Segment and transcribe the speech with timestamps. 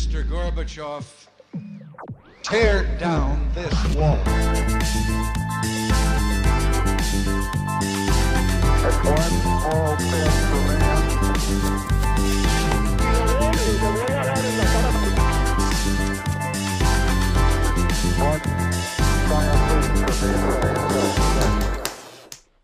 [0.00, 0.24] Mr.
[0.24, 1.04] Gorbachev,
[2.42, 4.16] tear down this wall.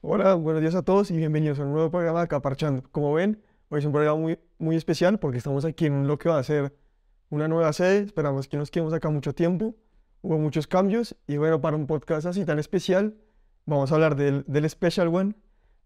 [0.00, 2.82] Hola, buenos días a todos y bienvenidos a un nuevo programa de Acá Parchando.
[2.92, 6.30] Como ven, hoy es un programa muy, muy especial porque estamos aquí en lo que
[6.30, 6.72] va a ser
[7.30, 8.00] una nueva sede.
[8.00, 9.74] Esperamos que nos quedemos acá mucho tiempo.
[10.22, 13.16] Hubo muchos cambios y bueno, para un podcast así tan especial,
[13.64, 15.34] vamos a hablar del, del Special One.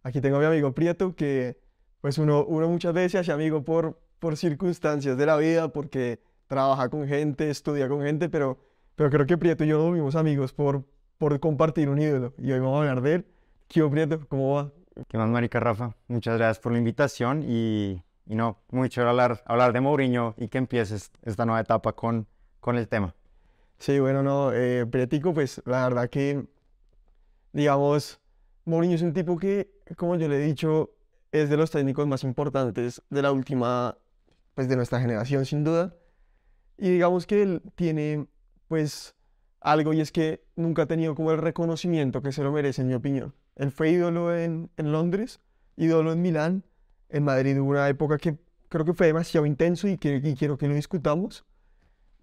[0.02, 1.60] Aquí tengo a mi amigo Prieto, que
[2.00, 6.88] pues uno, uno muchas veces hace amigo por, por circunstancias de la vida, porque trabaja
[6.88, 8.58] con gente, estudia con gente, pero,
[8.96, 10.84] pero creo que Prieto y yo nos vimos amigos por,
[11.18, 12.32] por compartir un ídolo.
[12.38, 13.26] Y hoy vamos a hablar de él.
[13.68, 14.26] ¿Qué Prieto?
[14.28, 14.72] ¿Cómo va?
[15.08, 15.94] ¿Qué más, marica Rafa?
[16.08, 20.46] Muchas gracias por la invitación y, y no, muy chévere hablar, hablar de Mourinho y
[20.46, 22.28] que empieces esta nueva etapa con,
[22.60, 23.16] con el tema.
[23.76, 26.46] Sí, bueno, no, eh, Prietico, pues la verdad que,
[27.52, 28.20] digamos,
[28.66, 30.92] Mourinho es un tipo que, como yo le he dicho,
[31.32, 33.98] es de los técnicos más importantes de la última,
[34.54, 35.96] pues de nuestra generación, sin duda.
[36.78, 38.28] Y digamos que él tiene,
[38.68, 39.16] pues,
[39.60, 42.88] algo y es que nunca ha tenido como el reconocimiento que se lo merece, en
[42.88, 43.34] mi opinión.
[43.56, 45.40] Él fue ídolo en, en Londres,
[45.76, 46.64] ídolo en Milán,
[47.10, 50.56] en Madrid hubo una época que creo que fue demasiado intenso y, que, y quiero
[50.56, 51.44] que lo discutamos.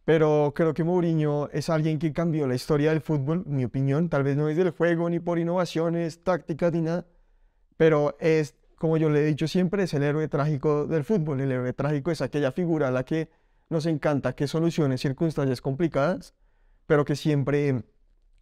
[0.05, 4.07] Pero creo que Mourinho es alguien que cambió la historia del fútbol, mi opinión.
[4.07, 7.05] Tal vez no es del juego, ni por innovaciones, tácticas, ni nada.
[7.75, 11.41] Pero es, como yo le he dicho siempre, es el héroe trágico del fútbol.
[11.41, 13.29] El héroe trágico es aquella figura a la que
[13.69, 16.33] nos encanta que solucione circunstancias complicadas,
[16.85, 17.83] pero que siempre,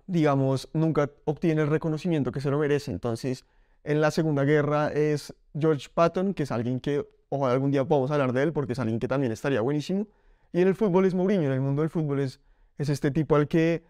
[0.05, 2.91] digamos, nunca obtiene el reconocimiento que se lo merece.
[2.91, 3.43] Entonces,
[3.85, 8.11] en la Segunda Guerra es George Patton, que es alguien que ojalá algún día podamos
[8.11, 10.07] hablar de él, porque es alguien que también estaría buenísimo.
[10.51, 12.39] Y en el fútbol es Mourinho, en el mundo del fútbol es,
[12.77, 13.83] es este tipo al que,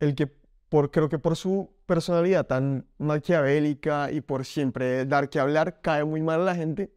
[0.00, 0.26] el que
[0.68, 6.04] por, creo que por su personalidad tan maquiavélica y por siempre dar que hablar, cae
[6.04, 6.92] muy mal a la gente,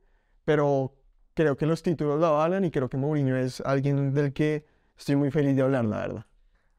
[0.46, 0.96] pero
[1.34, 4.66] creo que los títulos lo avalan y creo que Mourinho es alguien del que
[4.98, 6.26] estoy muy feliz de hablar, la verdad.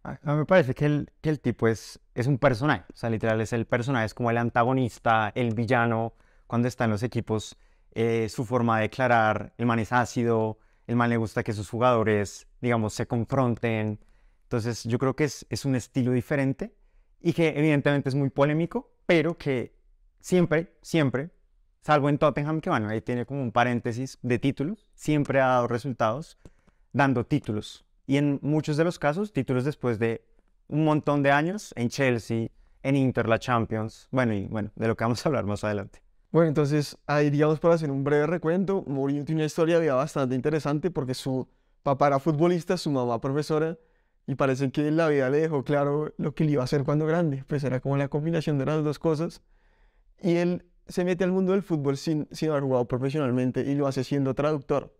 [0.03, 3.11] A mí me parece que el, que el tipo es, es un personaje, o sea,
[3.11, 6.15] literal es el personaje, es como el antagonista, el villano,
[6.47, 7.59] cuando está en los equipos,
[7.93, 11.69] eh, su forma de declarar, el man es ácido, el man le gusta que sus
[11.69, 14.01] jugadores, digamos, se confronten.
[14.45, 16.75] Entonces, yo creo que es, es un estilo diferente
[17.21, 19.77] y que evidentemente es muy polémico, pero que
[20.21, 21.31] siempre, siempre,
[21.83, 25.69] salvo en Tottenham, que bueno, ahí tiene como un paréntesis de títulos, siempre ha dado
[25.69, 26.39] resultados
[26.93, 27.85] dando títulos.
[28.11, 30.25] Y en muchos de los casos, títulos después de
[30.67, 32.49] un montón de años, en Chelsea,
[32.83, 36.03] en Inter, la Champions, bueno, y bueno, de lo que vamos a hablar más adelante.
[36.33, 40.35] Bueno, entonces, ahí digamos para hacer un breve recuento, Mourinho tiene una historia vida bastante
[40.35, 41.47] interesante porque su
[41.85, 43.79] papá era futbolista, su mamá profesora,
[44.27, 47.07] y parece que la vida le dejó claro lo que él iba a hacer cuando
[47.07, 49.41] grande, pues era como la combinación de las dos cosas.
[50.21, 53.87] Y él se mete al mundo del fútbol sin, sin haber jugado profesionalmente y lo
[53.87, 54.93] hace siendo traductor,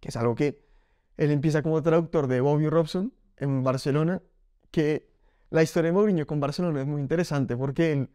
[0.00, 0.63] que es algo que
[1.16, 4.22] él empieza como traductor de Bobby Robson en Barcelona,
[4.70, 5.08] que
[5.50, 8.08] la historia de Mourinho con Barcelona es muy interesante porque él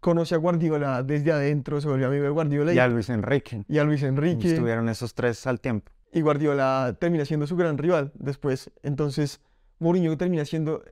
[0.00, 3.64] conoce a Guardiola desde adentro, se volvió amigo de Guardiola Y a Luis Enrique.
[3.66, 4.48] y a Luis Enrique.
[4.52, 5.90] Estuvieron esos tres al tiempo.
[6.12, 8.70] y Guardiola termina siendo su gran rival después.
[8.82, 9.40] Entonces,
[9.78, 10.82] Mourinho termina siendo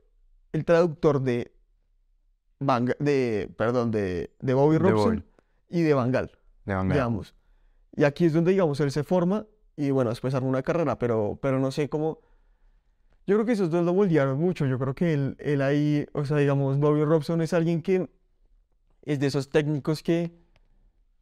[0.51, 1.51] el traductor de,
[2.59, 5.23] Van de, perdón, de, de Bobby De Robson Bobby.
[5.69, 6.31] y de Van Gaal,
[6.65, 6.97] De Van Gaal.
[6.97, 7.35] digamos.
[7.95, 9.45] Y aquí es donde, digamos, él se forma
[9.77, 12.19] y, bueno, después arma una carrera, pero, pero no sé cómo...
[13.27, 14.67] Yo creo que esos dos lo moldearon mucho.
[14.67, 18.07] Yo creo que él, él ahí, o sea, digamos, Bobby Robson es alguien que
[19.01, 20.31] es de esos técnicos que,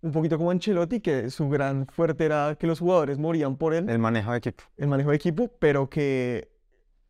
[0.02, 3.90] un poquito como Ancelotti, que su gran fuerte era que los jugadores morían por él
[3.90, 4.64] El manejo de equipo.
[4.78, 6.52] el manejo de equipo, pero que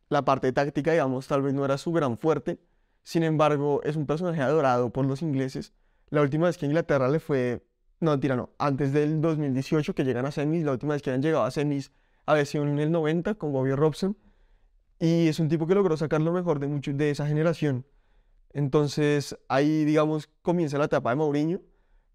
[0.08, 2.60] la parte táctica, digamos, tal vez no era su gran fuerte.
[3.02, 5.72] Sin embargo, es un personaje adorado por los ingleses.
[6.08, 7.66] La última vez que Inglaterra le fue,
[8.04, 11.22] no, mentira, no, antes del 2018 que llegan a semis, la última vez que han
[11.22, 11.90] llegado a semis
[12.26, 14.16] había sido en el 90 con Bobby Robson.
[15.00, 17.84] Y es un tipo que logró sacar lo mejor de muchos de esa generación.
[18.52, 21.60] Entonces, ahí, digamos, comienza la etapa de Mourinho.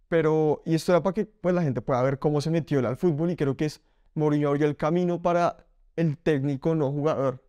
[0.07, 2.85] Pero, y esto era para que pues, la gente pueda ver cómo se metió él
[2.85, 3.81] al fútbol y creo que es
[4.15, 7.43] Mourinho abrió el camino para el técnico no jugador.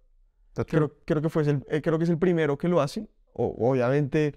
[0.66, 3.08] Creo, creo, que fue el, eh, creo que es el primero que lo hace.
[3.32, 4.34] O, obviamente,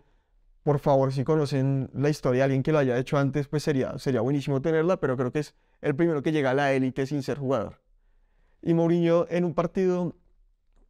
[0.64, 3.98] por favor, si conocen la historia de alguien que lo haya hecho antes, pues sería,
[4.00, 7.22] sería buenísimo tenerla, pero creo que es el primero que llega a la élite sin
[7.22, 7.82] ser jugador.
[8.62, 10.16] Y Mourinho en un partido,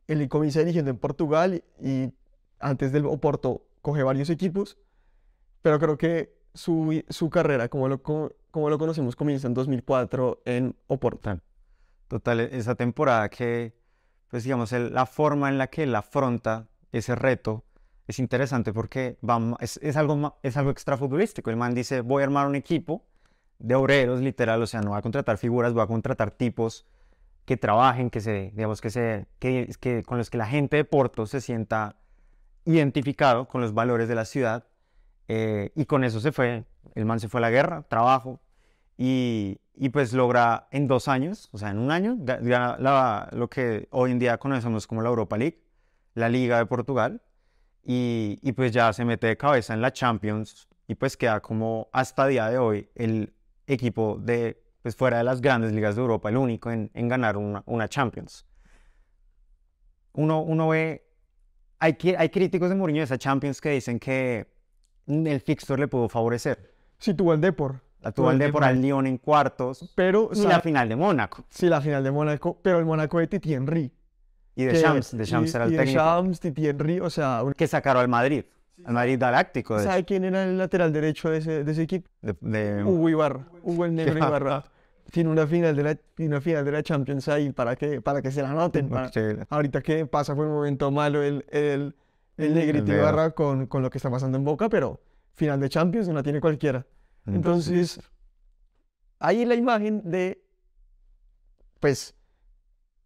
[0.08, 2.14] él comienza dirigiendo en Portugal y
[2.60, 4.78] antes del Oporto coge varios equipos,
[5.64, 10.42] pero creo que su, su carrera, como lo, co- como lo conocemos, comienza en 2004
[10.46, 11.40] en Oporto.
[12.08, 13.74] Total, e- esa temporada que,
[14.30, 17.64] pues digamos, el- la forma en la que él afronta ese reto
[18.08, 21.50] es interesante porque va es, es algo, es algo extrafutbolístico.
[21.50, 23.06] El man dice, voy a armar un equipo
[23.60, 26.86] de obreros, literal, o sea, no voy a contratar figuras, voy a contratar tipos
[27.46, 30.86] que trabajen, que se, digamos, que se, que, que con los que la gente de
[30.86, 31.96] Porto se sienta
[32.66, 34.66] identificado con los valores de la ciudad.
[35.30, 36.66] eh, y con eso se fue,
[36.96, 38.42] el man se fue a la guerra, trabajo,
[38.98, 43.30] y, y pues logra en dos años, o sea, en un año, ga- gana la-
[43.32, 45.64] lo que hoy en día conocemos como la Europa League,
[46.14, 47.22] la Liga de Portugal,
[47.84, 51.90] y, y pues ya se mete de cabeza en la Champions, y pues queda como
[51.94, 53.34] hasta día de hoy el
[53.68, 57.38] equipo de, pues fuera de las grandes ligas de Europa, el único en, en ganar
[57.38, 58.46] una, una Champions.
[60.14, 61.08] Uno, uno ve,
[61.80, 64.48] hay, hay críticos de Mourinho de esa Champions que dicen que
[65.08, 66.74] el fixture le pudo favorecer.
[67.00, 67.82] Sí, tuvo el Depor.
[68.02, 71.46] La tuvo el Depor al Lyon en cuartos Pero, y la final de Mónaco.
[71.50, 73.92] sí, la final de Mónaco, pero el Mónaco de Titi Henry.
[74.56, 76.00] Y de Shams, de Shams y- era el y de técnico.
[76.02, 78.44] Shams, Titi Henry, o sea, un- Que sacaron al Madrid,
[78.86, 79.78] al Madrid Galáctico.
[79.78, 82.10] De, ¿sabe quién era el lateral derecho de ese, de ese equipo?
[82.22, 84.18] de- de- Hugo Ibarra, Hugo el negro.
[84.20, 84.64] Ibarra.
[85.12, 88.32] Tiene una final de la, una final de la Champions ahí para que, para que
[88.32, 88.90] se la noten.
[88.90, 89.12] para-
[89.50, 91.96] ahorita que pasa por un momento malo el, el,
[92.38, 93.02] el negrito veo.
[93.02, 95.02] Ibarra con, con lo que está pasando en Boca, pero
[95.34, 96.86] final de Champions no la tiene cualquiera.
[97.28, 98.00] Entonces,
[99.20, 100.42] ahí la imagen de,
[101.80, 102.16] pues,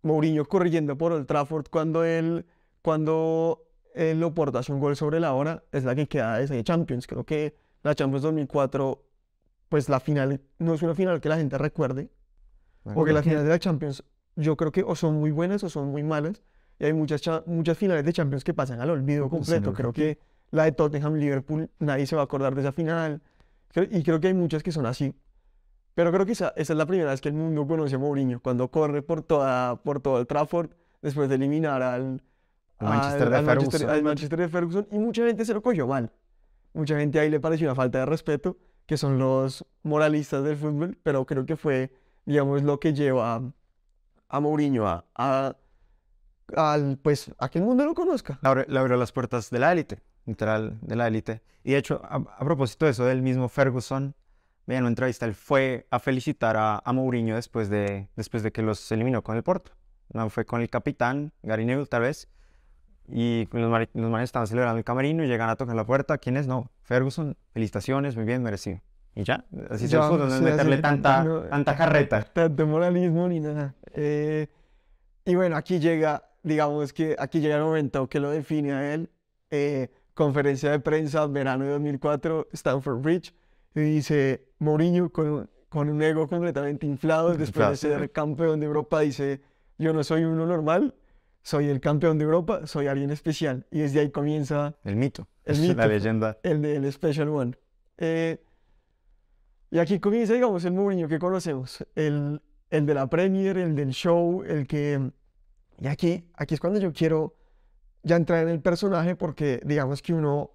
[0.08, 2.46] Mourinho corriendo por Old Trafford cuando él,
[2.82, 3.64] cuando
[3.94, 7.06] él lo porta hace un gol sobre la hora, es la que queda de Champions.
[7.08, 9.04] Creo que la Champions 2004,
[9.70, 12.10] pues la final no es una final que la gente recuerde,
[12.96, 14.04] porque las finales de la Champions
[14.36, 16.42] yo creo que o son muy buenas o son muy malas,
[16.80, 19.72] y hay muchas, cha- muchas finales de Champions que pasan al olvido completo.
[19.74, 20.20] Creo que
[20.52, 23.22] la de Tottenham-Liverpool, nadie se va a acordar de esa final,
[23.92, 25.14] y creo que hay muchas que son así.
[25.98, 28.40] Pero creo que esa, esa es la primera vez que el mundo conoce a Mourinho,
[28.40, 30.70] cuando corre por, toda, por todo el Trafford,
[31.02, 32.22] después de eliminar al,
[32.78, 33.96] Al Manchester de al Manchester, Ferguson.
[33.96, 36.12] al Manchester de Ferguson, y mucha gente se lo cogió mal.
[36.74, 41.00] Mucha gente ahí le pareció una falta de respeto, que son los moralistas del fútbol,
[41.02, 41.92] pero creo que fue,
[42.26, 43.42] digamos, lo que lleva a,
[44.30, 45.56] a Mourinho a, a-
[46.56, 48.40] al, pues, a que el mundo lo conozca.
[48.68, 51.42] Le abrió las puertas de la élite, literal, de la élite.
[51.64, 54.14] Y de hecho, a, a propósito de eso, del mismo Ferguson,
[54.68, 58.62] vean una entrevista, él fue a felicitar a, a Mourinho después de, después de que
[58.62, 59.72] los eliminó con el Porto.
[60.14, 62.30] No, fue con el capitán, Gary Neville, tal vez.
[63.10, 66.18] Y los, mari- los manes estaban celebrando el camerino y llegan a tocar la puerta.
[66.18, 66.70] ¿Quiénes no?
[66.84, 68.82] Ferguson, felicitaciones, muy bien, merecido.
[69.16, 72.24] Y ya, así es Ya, fútbol, no es meterle así, tanta, no, tanta carreta.
[72.24, 73.74] tanto moralismo ni nada.
[73.94, 74.48] Eh,
[75.26, 79.10] y bueno, aquí llega, digamos que aquí llega el momento que lo define a él.
[79.50, 83.34] eh, conferencia de prensa, verano de 2004, Stanford Bridge,
[83.76, 87.72] y dice Mourinho con, un- con un ego completamente inflado, después Inflado.
[87.72, 89.42] de ser campeón de Europa, dice,
[89.78, 90.96] yo no soy uno normal,
[91.44, 93.66] soy el campeón de Europa, soy alguien especial.
[93.72, 95.76] Y desde ahí comienza El mito, El es mito.
[95.76, 96.38] la leyenda.
[96.44, 97.56] el del Special One.
[97.98, 98.44] Eh,
[99.70, 103.90] y aquí comienza, digamos, el Mourinho que conocemos, el, el de la Premier, el del
[103.92, 105.12] show, el que...
[105.80, 107.36] Y aquí, aquí es cuando yo quiero
[108.04, 110.52] ya entrar en el personaje porque digamos que uno,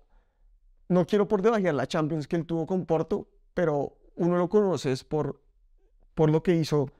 [0.88, 4.92] no quiero por debajear la Champions que él tuvo con Porto, pero uno lo conoce
[4.92, 5.40] es por,
[6.14, 6.90] por lo que hizo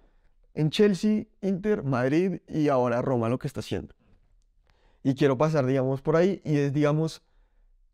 [0.54, 3.94] en Chelsea, Inter, Madrid y ahora Roma, lo que está haciendo.
[5.02, 7.22] Y quiero pasar, digamos, por ahí y es, digamos,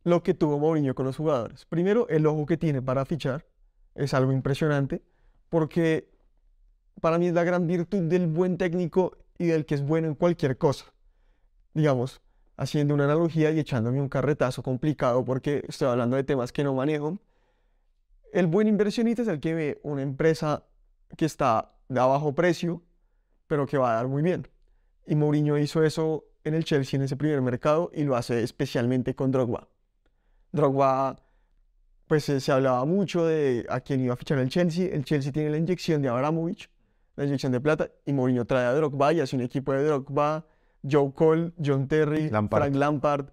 [0.04, 1.64] lo que tuvo Mourinho con los jugadores.
[1.64, 3.46] Primero, el ojo que tiene para fichar
[3.94, 5.02] es algo impresionante,
[5.48, 6.10] porque
[7.00, 10.14] para mí es la gran virtud del buen técnico y del que es bueno en
[10.14, 10.86] cualquier cosa.
[11.74, 12.20] Digamos,
[12.56, 16.74] haciendo una analogía y echándome un carretazo complicado porque estoy hablando de temas que no
[16.74, 17.18] manejo.
[18.32, 20.64] El buen inversionista es el que ve una empresa
[21.16, 22.82] que está de bajo precio,
[23.46, 24.46] pero que va a dar muy bien.
[25.06, 29.14] Y Mourinho hizo eso en el Chelsea en ese primer mercado y lo hace especialmente
[29.14, 29.68] con Drogba.
[30.52, 31.16] Drogba,
[32.06, 34.88] pues eh, se hablaba mucho de a quién iba a fichar el Chelsea.
[34.92, 36.70] El Chelsea tiene la inyección de Abramovich,
[37.16, 40.46] la inyección de plata, y Mourinho trae a Drogba y hace un equipo de Drogba,
[40.88, 42.62] Joe Cole, John Terry, Lampard.
[42.62, 43.26] Frank Lampard.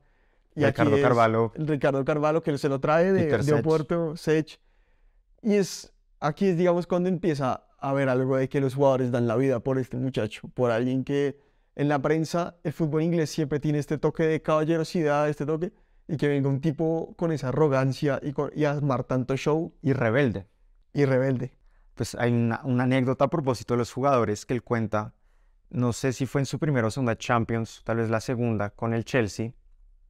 [0.55, 1.51] Y Ricardo Carvalho.
[1.55, 3.53] Ricardo Carvalho, que se lo trae de, de.
[3.53, 4.59] Oporto, Sech.
[5.45, 9.27] Y es, aquí es, digamos, cuando empieza a ver algo de que los jugadores dan
[9.27, 11.37] la vida por este muchacho, por alguien que
[11.75, 15.71] en la prensa, el fútbol inglés siempre tiene este toque de caballerosidad, este toque,
[16.07, 19.93] y que venga un tipo con esa arrogancia y, con, y armar tanto show Y
[19.93, 20.47] rebelde.
[20.93, 21.53] y rebelde.
[21.93, 25.13] Pues hay una, una anécdota a propósito de los jugadores que él cuenta.
[25.69, 28.93] No sé si fue en su primera o segunda Champions, tal vez la segunda, con
[28.95, 29.51] el Chelsea,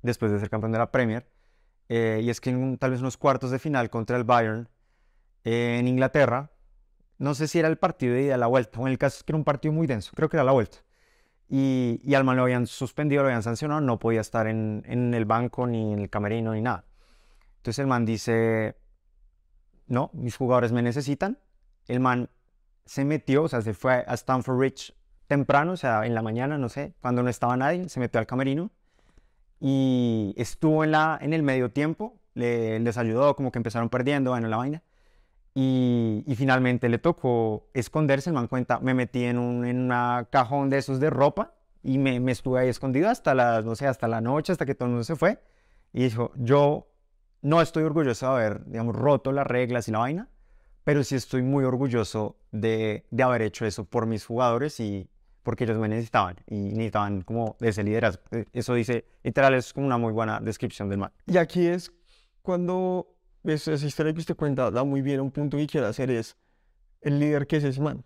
[0.02, 1.28] después de ser campeón de la Premier.
[1.90, 4.68] eh, y es que en un- tal vez unos cuartos de final contra el Bayern,
[5.46, 6.52] en Inglaterra,
[7.18, 9.24] no sé si era el partido de ida, la vuelta, o en el caso es
[9.24, 10.80] que era un partido muy denso, creo que era la vuelta.
[11.48, 15.14] Y, y al man lo habían suspendido, lo habían sancionado, no podía estar en, en
[15.14, 16.86] el banco, ni en el camerino, ni nada.
[17.58, 18.76] Entonces el man dice,
[19.88, 21.38] no, mis jugadores me necesitan.
[21.88, 22.30] El man
[22.86, 24.96] se metió, o sea, se fue a Stanford Ridge
[25.28, 28.28] temprano, o sea, en la mañana, no sé, cuando no estaba nadie, se metió al
[28.28, 28.72] camerino
[29.60, 34.32] y estuvo en, la, en el medio tiempo, le, les ayudó, como que empezaron perdiendo,
[34.32, 34.84] bueno, la vaina.
[35.58, 40.28] Y, y finalmente le tocó esconderse, el man cuenta, me metí en un en una
[40.30, 43.88] cajón de esos de ropa y me, me estuve ahí escondido hasta las, no sé,
[43.88, 45.40] hasta la noche, hasta que todo el mundo se fue.
[45.94, 46.88] Y dijo, yo
[47.42, 50.30] no estoy orgulloso de haber, digamos, roto las reglas y la vaina,
[50.84, 55.10] pero sí estoy muy orgulloso de, de haber hecho eso por mis jugadores y
[55.44, 58.24] porque ellos me necesitaban y necesitaban como de ese liderazgo.
[58.52, 61.12] Eso dice, literal, es como una muy buena descripción del man.
[61.28, 61.94] Y aquí es
[62.42, 63.15] cuando
[63.46, 66.38] esa, esa historia que usted cuenta da muy bien un punto que quiere hacer es
[67.02, 68.04] el líder que es ese man.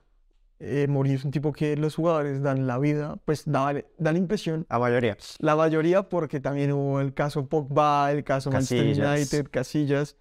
[0.62, 4.18] Eh, Mourinho es un tipo que los jugadores dan la vida, pues da, da la
[4.18, 5.16] impresión, La mayoría.
[5.40, 9.18] la mayoría porque también hubo el caso Pogba, el caso Manchester Casillas.
[9.18, 10.18] United, Casillas,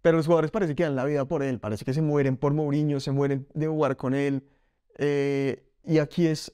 [0.00, 2.54] pero los jugadores parece que dan la vida por él, parece que se mueren por
[2.54, 4.44] Mourinho, se mueren de jugar con él.
[4.98, 6.52] eh, y aquí es,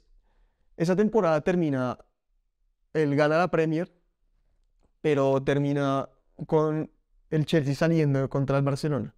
[0.77, 1.99] esa temporada termina,
[2.93, 3.91] él gana la Premier,
[5.01, 6.09] pero termina
[6.47, 6.91] con
[7.33, 9.15] el Chelsea saliendo contra el Barcelona.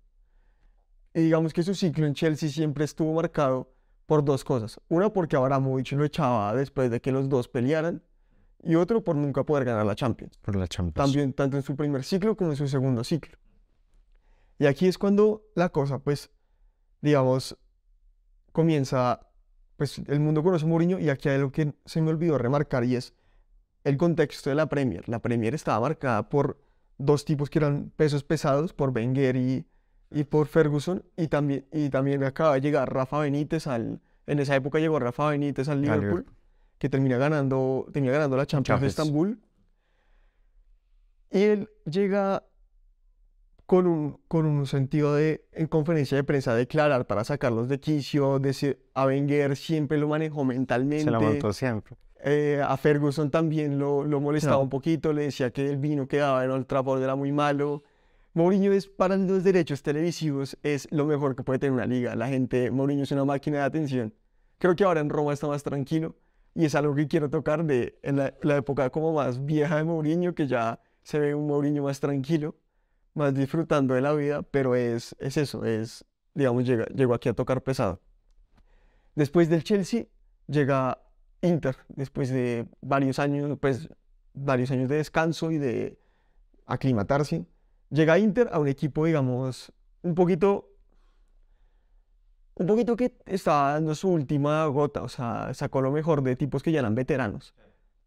[1.12, 3.75] Y digamos que su ciclo en Chelsea siempre estuvo marcado
[4.06, 4.80] por dos cosas.
[4.88, 8.02] Una, porque Abramovich lo echaba después de que los dos pelearan.
[8.62, 10.38] Y otro, por nunca poder ganar la Champions.
[10.38, 10.94] Por la Champions.
[10.94, 13.37] También, tanto en su primer ciclo como en su segundo ciclo.
[14.59, 16.30] Y aquí es cuando la cosa, pues,
[17.02, 17.59] digamos,
[18.52, 19.28] comienza,
[19.76, 22.85] pues, el mundo conoce a Mourinho y aquí hay algo que se me olvidó remarcar
[22.85, 23.12] y es
[23.83, 25.09] el contexto de la Premier.
[25.09, 26.63] La Premier estaba marcada por
[26.98, 29.66] dos tipos que eran pesos pesados, por Wenger y,
[30.10, 34.54] y por Ferguson, y también, y también acaba de llegar Rafa Benítez al, en esa
[34.56, 36.36] época llegó Rafa Benítez al Liverpool, Liverpool.
[36.78, 38.86] que termina ganando, termina ganando la Champions de.
[38.86, 39.40] Estambul.
[41.30, 42.44] Y él llega
[43.66, 48.38] con un, con un sentido de, en conferencia de prensa, declarar para sacarlos de quicio,
[48.38, 51.04] decir, a Wenger siempre lo manejó mentalmente.
[51.04, 51.96] Se la montó siempre.
[52.26, 54.62] Eh, a Ferguson también lo, lo molestaba No.
[54.62, 57.83] un poquito, le decía que el vino que daba en Old Trafford era muy malo.
[58.33, 62.16] Mourinho es para los derechos televisivos es lo mejor que puede tener una liga.
[62.16, 64.14] La gente, Mourinho es una máquina de atención.
[64.59, 66.16] Creo que ahora en Roma está más tranquilo
[66.54, 69.85] y es algo que quiero tocar de en la, la época como más vieja de
[69.85, 72.57] Mourinho, que ya se ve un Mourinho más tranquilo,
[73.12, 77.35] más disfrutando de la vida, pero es, es eso, es, digamos, llega, llegó aquí a
[77.35, 78.00] tocar pesado.
[79.14, 80.07] Después del Chelsea
[80.49, 80.99] llega
[81.44, 83.88] Inter, después de varios años, pues
[84.32, 85.98] varios años de descanso y de
[86.66, 87.46] aclimatarse.
[87.90, 89.72] Llega Inter a un equipo, digamos,
[90.02, 90.70] un poquito,
[92.54, 96.62] un poquito que estaba dando su última gota, o sea, sacó lo mejor de tipos
[96.62, 97.54] que ya eran veteranos,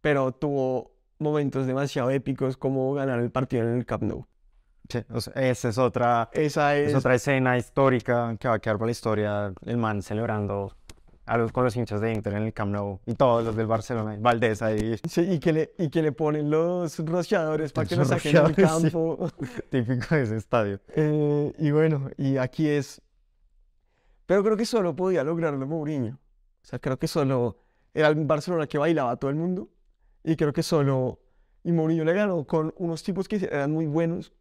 [0.02, 4.26] pero tuvo momentos demasiado épicos como ganar el partido en el Camp Nou.
[4.90, 8.60] Sí, o sea, esa es otra, Esa es es, otra escena histórica que va a
[8.60, 9.54] quedar para la historia.
[9.66, 10.78] El man celebrando
[11.28, 13.68] a los, con los hinchas de Inter en el Camp Nou y todos los del
[13.68, 14.18] Barcelona.
[14.20, 18.08] Valdés ahí, sí, y que le, y que le ponen los rociadores para que Los
[18.08, 18.92] saquen del rociadores, sí.
[18.92, 19.30] campo.
[19.70, 20.80] típico de ese estadio.
[20.96, 23.02] Eh, y bueno, y aquí es.
[24.26, 26.16] Pero creo que solo podía lograrlo Mourinho.
[26.16, 27.60] O sea, creo que solo
[27.94, 29.70] era el Barcelona que bailaba a todo el mundo.
[30.24, 31.20] Y creo que solo.
[31.64, 34.32] Y Mourinho le ganó con unos tipos que eran muy buenos.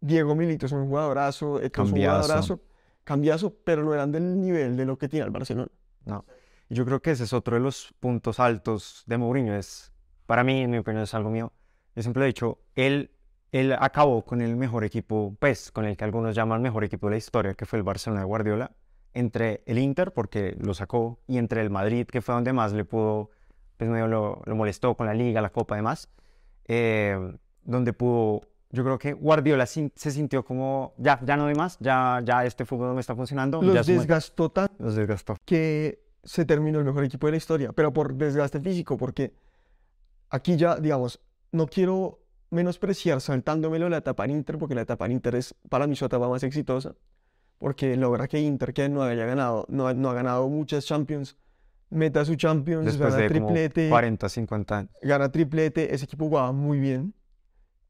[0.00, 2.22] Diego Milito es un jugadorazo, Eto'o es un Cambiazo.
[2.22, 2.60] jugadorazo,
[3.04, 5.70] cambiazo, pero no eran del nivel de lo que tiene el Barcelona.
[6.04, 6.24] No.
[6.68, 9.54] Yo creo que ese es otro de los puntos altos de Mourinho.
[9.54, 9.92] Es,
[10.26, 11.52] para mí, en mi opinión, es algo mío.
[11.94, 13.10] Yo siempre he dicho, él,
[13.52, 17.12] él acabó con el mejor equipo, pues, con el que algunos llaman mejor equipo de
[17.12, 18.72] la historia, que fue el Barcelona de Guardiola,
[19.12, 22.86] entre el Inter, porque lo sacó, y entre el Madrid, que fue donde más le
[22.86, 23.30] pudo,
[23.76, 26.08] pues, medio lo, lo molestó con la Liga, la Copa, además,
[26.64, 27.18] eh,
[27.64, 28.40] donde pudo,
[28.72, 32.64] yo creo que Guardiola se sintió como, ya, ya no doy más, ya, ya este
[32.64, 35.36] fútbol no me está funcionando, ya Los muy- desgastó tanto los desgastó.
[35.44, 39.34] que se terminó el mejor equipo de la historia, pero por desgaste físico, porque
[40.30, 41.20] aquí ya, digamos,
[41.52, 45.86] no quiero menospreciar saltándomelo la etapa en Inter, porque la etapa en Inter es para
[45.86, 46.94] mí su etapa más exitosa,
[47.58, 51.36] porque logra que Inter, que no haya ganado, no, no ha ganado muchas Champions,
[51.90, 54.90] meta su Champions, Después gana de como triplete, 40, 50 años.
[55.02, 57.14] gana triplete, ese equipo jugaba muy bien,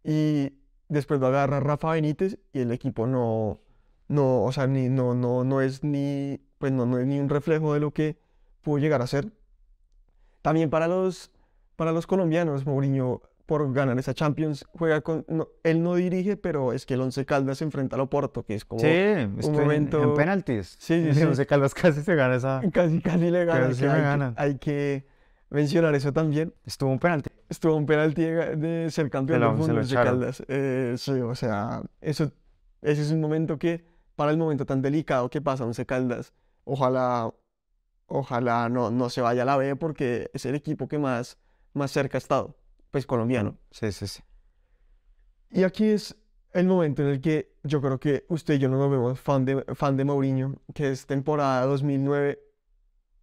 [0.05, 0.53] y
[0.93, 3.61] después lo agarra Rafa Benítez y el equipo no,
[4.09, 7.29] no, o sea, ni, no, no, no es ni, pues no, no es ni un
[7.29, 8.19] reflejo de lo que
[8.63, 9.33] pudo llegar a ser.
[10.43, 11.31] También para los,
[11.77, 14.65] para los colombianos, Mourinho por ganar esa Champions.
[14.79, 18.03] Juega con, no, él no dirige, pero es que el Once Caldas se enfrenta al
[18.03, 20.77] Oporto, que es como Sí, estoy en- momento- en penaltis.
[20.79, 21.23] Sí, sí, El sí.
[21.25, 22.61] Once Caldas casi se gana esa.
[22.73, 23.69] casi, casi le gana.
[23.69, 24.35] Casi que hay, que- gana.
[24.37, 25.07] hay que
[25.51, 26.55] mencionar eso también.
[26.65, 27.31] Estuvo un penalti.
[27.53, 30.21] Estuvo un penalti de, de ser campeón del mundo echaron.
[30.21, 30.43] Caldas.
[30.49, 32.33] Eh, sí, o sea, eso,
[32.81, 33.85] ese es un momento que,
[34.17, 36.33] para el momento tan delicado que pasa Once Caldas,
[36.65, 37.31] ojalá,
[38.07, 41.37] ojalá no, no se vaya a la B porque es el equipo que más,
[41.75, 42.57] más cerca ha estado,
[42.91, 43.59] pues colombiano.
[43.71, 44.23] Sí, sí, sí.
[45.51, 46.17] Y aquí es
[46.55, 49.45] el momento en el que yo creo que usted y yo no nos vemos fan
[49.45, 52.43] de, fan de Mourinho, que es temporada 2009,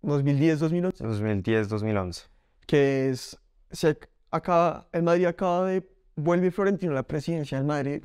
[0.04, 2.28] 2010, 2011, 2010-2011.
[2.68, 3.40] que es,
[3.72, 3.98] se
[4.32, 8.04] acaba, el Madrid acaba de, vuelve Florentino a la presidencia del Madrid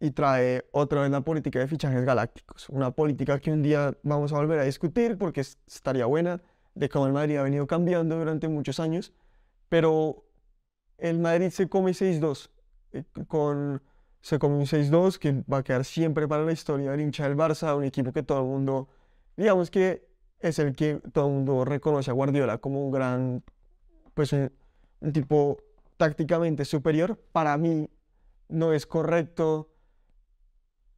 [0.00, 4.32] y trae otra vez la política de fichajes galácticos, una política que un día vamos
[4.32, 6.40] a volver a discutir porque es- estaría buena,
[6.74, 9.12] de cómo el Madrid ha venido cambiando durante muchos años,
[9.68, 10.24] pero
[10.98, 12.50] el Madrid se come 6-2,
[12.92, 13.82] eh, con,
[14.20, 17.36] se come un 6-2 que va a quedar siempre para la historia del hincha del
[17.36, 18.88] Barça, un equipo que todo el mundo,
[19.36, 20.06] digamos que
[20.40, 23.42] es el que todo el mundo reconoce a Guardiola como un gran,
[24.14, 24.34] pues
[25.12, 25.58] tipo
[25.96, 27.18] tácticamente superior.
[27.32, 27.88] Para mí
[28.48, 29.70] no es correcto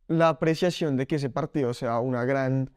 [0.08, 2.70] la apreciación de que ese partido sea una gran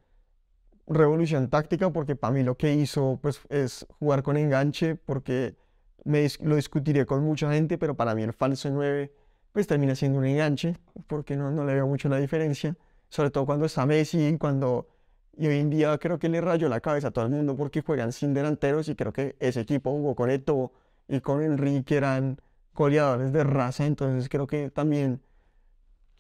[0.88, 5.55] revolución táctica, porque para mí lo que hizo pues, es jugar con enganche, porque
[6.03, 9.12] me lo discutiré con mucha gente, pero para mí el falso 9
[9.51, 10.75] pues termina siendo un enganche,
[11.08, 12.75] porque no, no le veo mucho la diferencia,
[13.10, 14.89] sobre todo cuando está Messi, cuando...
[15.38, 17.82] Y hoy en día creo que le rayó la cabeza a todo el mundo porque
[17.82, 20.72] juegan sin delanteros y creo que ese equipo jugó con Eto'o
[21.07, 22.39] y con Henry que eran
[22.74, 25.21] goleadores de raza, entonces creo que también,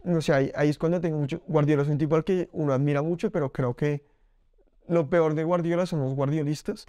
[0.03, 1.41] no sé, ahí, ahí es cuando tengo mucho...
[1.47, 4.05] Guardiola es un tipo al que uno admira mucho, pero creo que
[4.87, 6.85] lo peor de Guardiola son los guardiolistas,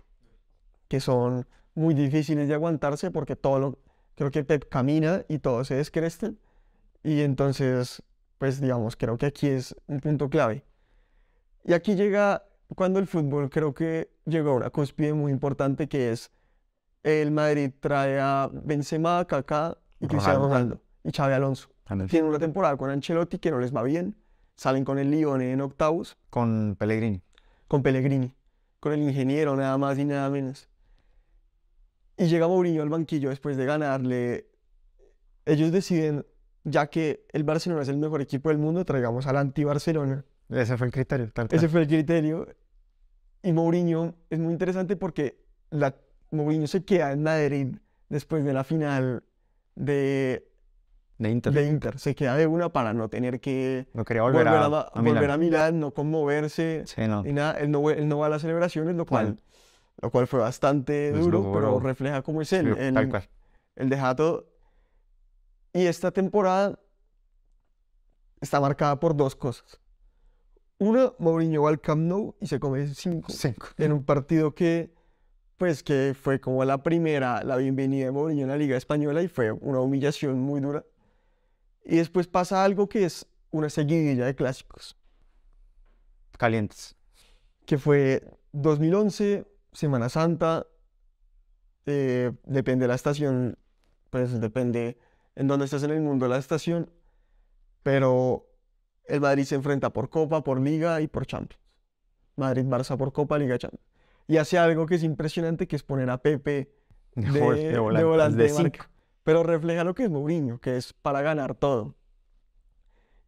[0.88, 3.78] que son muy difíciles de aguantarse porque todo lo...
[4.14, 6.38] Creo que Pep camina y todos se descrestan.
[7.02, 8.02] Y entonces,
[8.38, 10.64] pues digamos, creo que aquí es un punto clave.
[11.64, 16.12] Y aquí llega cuando el fútbol creo que llegó a una cúspide muy importante que
[16.12, 16.30] es
[17.06, 20.80] el Madrid trae a Benzema, Kaká y Cristiano Ronaldo.
[21.04, 21.68] Y Xavi Alonso.
[22.08, 24.16] Tienen una temporada con Ancelotti que no les va bien.
[24.56, 27.22] Salen con el Lyon en octavos Con Pellegrini.
[27.68, 28.34] con Pellegrini,
[28.80, 30.68] con el ingeniero, nada más y nada menos.
[32.16, 34.48] Y llega Mourinho al banquillo después de ganarle.
[35.44, 36.26] Ellos deciden,
[36.64, 40.24] ya que el Barcelona es el mejor equipo del mundo, traigamos al anti-Barcelona.
[40.48, 41.30] Ese fue el criterio.
[41.32, 41.46] tal.
[41.52, 42.48] Ese fue el criterio.
[43.42, 45.38] Y Mourinho es muy interesante porque
[45.70, 45.94] la,
[46.36, 47.76] Mourinho se queda en Madrid
[48.08, 49.24] después de la final
[49.74, 50.48] de,
[51.18, 51.52] De Inter.
[51.52, 51.98] de Inter.
[51.98, 55.02] Se queda de una para no tener que No quería volver, volver a, a, a
[55.02, 55.14] Milán.
[55.16, 56.82] volver a Milán, no conmoverse.
[56.86, 57.24] Sí, no.
[57.26, 59.38] Y nada, él no, él no va a las celebraciones, lo cual,
[60.00, 62.74] lo cual fue bastante Es duro, pero refleja cómo es él.
[62.74, 63.28] Sí, él, tal cual.
[63.76, 64.46] él deja todo.
[65.72, 66.78] Y esta temporada
[68.40, 69.80] está marcada por dos cosas.
[70.78, 73.68] Una, Mourinho va al Camp Nou y se come cinco Cinco.
[73.78, 74.92] en un partido que,
[75.56, 79.28] pues, que fue como la primera, la bienvenida de Mourinho en la Liga Española y
[79.28, 80.84] fue una humillación muy dura.
[81.84, 84.96] Y después pasa algo que es una seguidilla de clásicos
[86.36, 86.96] Calientes.
[87.64, 90.66] que fue 2011, Semana Santa,
[91.86, 93.58] eh, depende de la estación,
[94.10, 94.98] pues depende
[95.34, 96.90] en dónde estás en el mundo de la estación,
[97.82, 98.46] pero
[99.06, 101.62] el Madrid se enfrenta por Copa, por Liga y por Champions.
[102.36, 103.95] Madrid-Barça por Copa, Liga, Champions.
[104.28, 106.70] Y hace algo que es impresionante, que es poner a Pepe
[107.14, 108.90] de, De, de marca.
[109.22, 111.96] Pero refleja lo que es Mourinho, que es para ganar todo.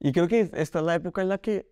[0.01, 1.69] Y creo que esta es la época en la que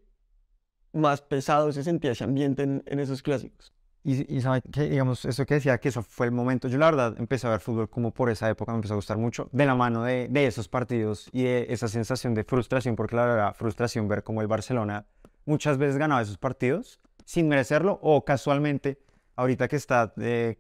[0.92, 3.72] más pesado se sentía ese ambiente en, en esos clásicos.
[4.02, 4.40] Y, y
[4.72, 6.68] que, digamos, eso que decía, que eso fue el momento.
[6.68, 9.18] Yo, la verdad, empecé a ver fútbol como por esa época, me empezó a gustar
[9.18, 13.16] mucho, de la mano de, de esos partidos y de esa sensación de frustración, porque
[13.16, 15.06] la verdad, frustración ver cómo el Barcelona
[15.44, 19.00] muchas veces ganaba esos partidos sin merecerlo o casualmente,
[19.37, 20.59] ahorita que está eh,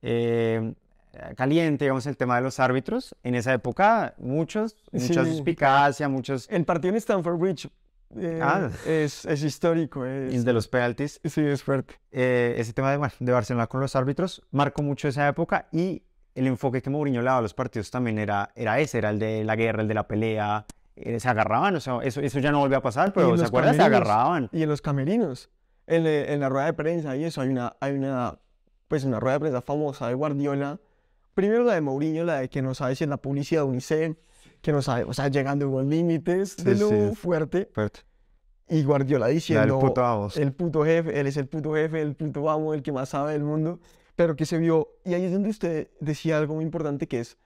[0.00, 0.74] eh,
[1.36, 5.30] caliente, digamos, el tema de los árbitros, en esa época, muchos, mucha Sí.
[5.32, 6.48] suspicacia, muchos.
[6.50, 7.68] El partido en Stamford Bridge
[8.18, 8.68] eh, Ah.
[8.86, 11.20] es, es histórico, es, El de los penaltis.
[11.24, 11.94] sí, es fuerte.
[12.10, 16.02] eh, ese tema de, bueno, de Barcelona con los árbitros marcó mucho esa época y
[16.34, 19.18] el enfoque que Mourinho le daba a los partidos también era, era ese, era el
[19.18, 20.64] de la guerra, el de la pelea,
[20.96, 23.74] eh, se agarraban, o sea, eso, eso ya no volvió a pasar, pero ¿se acuerdan?
[23.76, 24.48] Se agarraban.
[24.52, 25.50] Y en los camerinos,
[25.86, 28.38] en, eh, en la rueda de prensa y eso, hay una, hay una,
[28.88, 30.80] pues una rueda de prensa famosa de Guardiola.
[31.34, 34.16] Primero la de Mourinho, la de que no sabe si es la publicidad de UNICEF,
[34.60, 37.14] que no sabe, o sea, llegando a límites de Sí, lo sí.
[37.16, 37.68] fuerte.
[37.72, 38.00] Fuerte.
[38.68, 40.36] Y Guardiola diciendo, puto vamos.
[40.36, 43.32] el puto jefe, él es el puto jefe, el puto amo, el que más sabe
[43.32, 43.80] del mundo,
[44.14, 47.36] pero que se vio, y ahí es donde usted decía algo muy importante que es,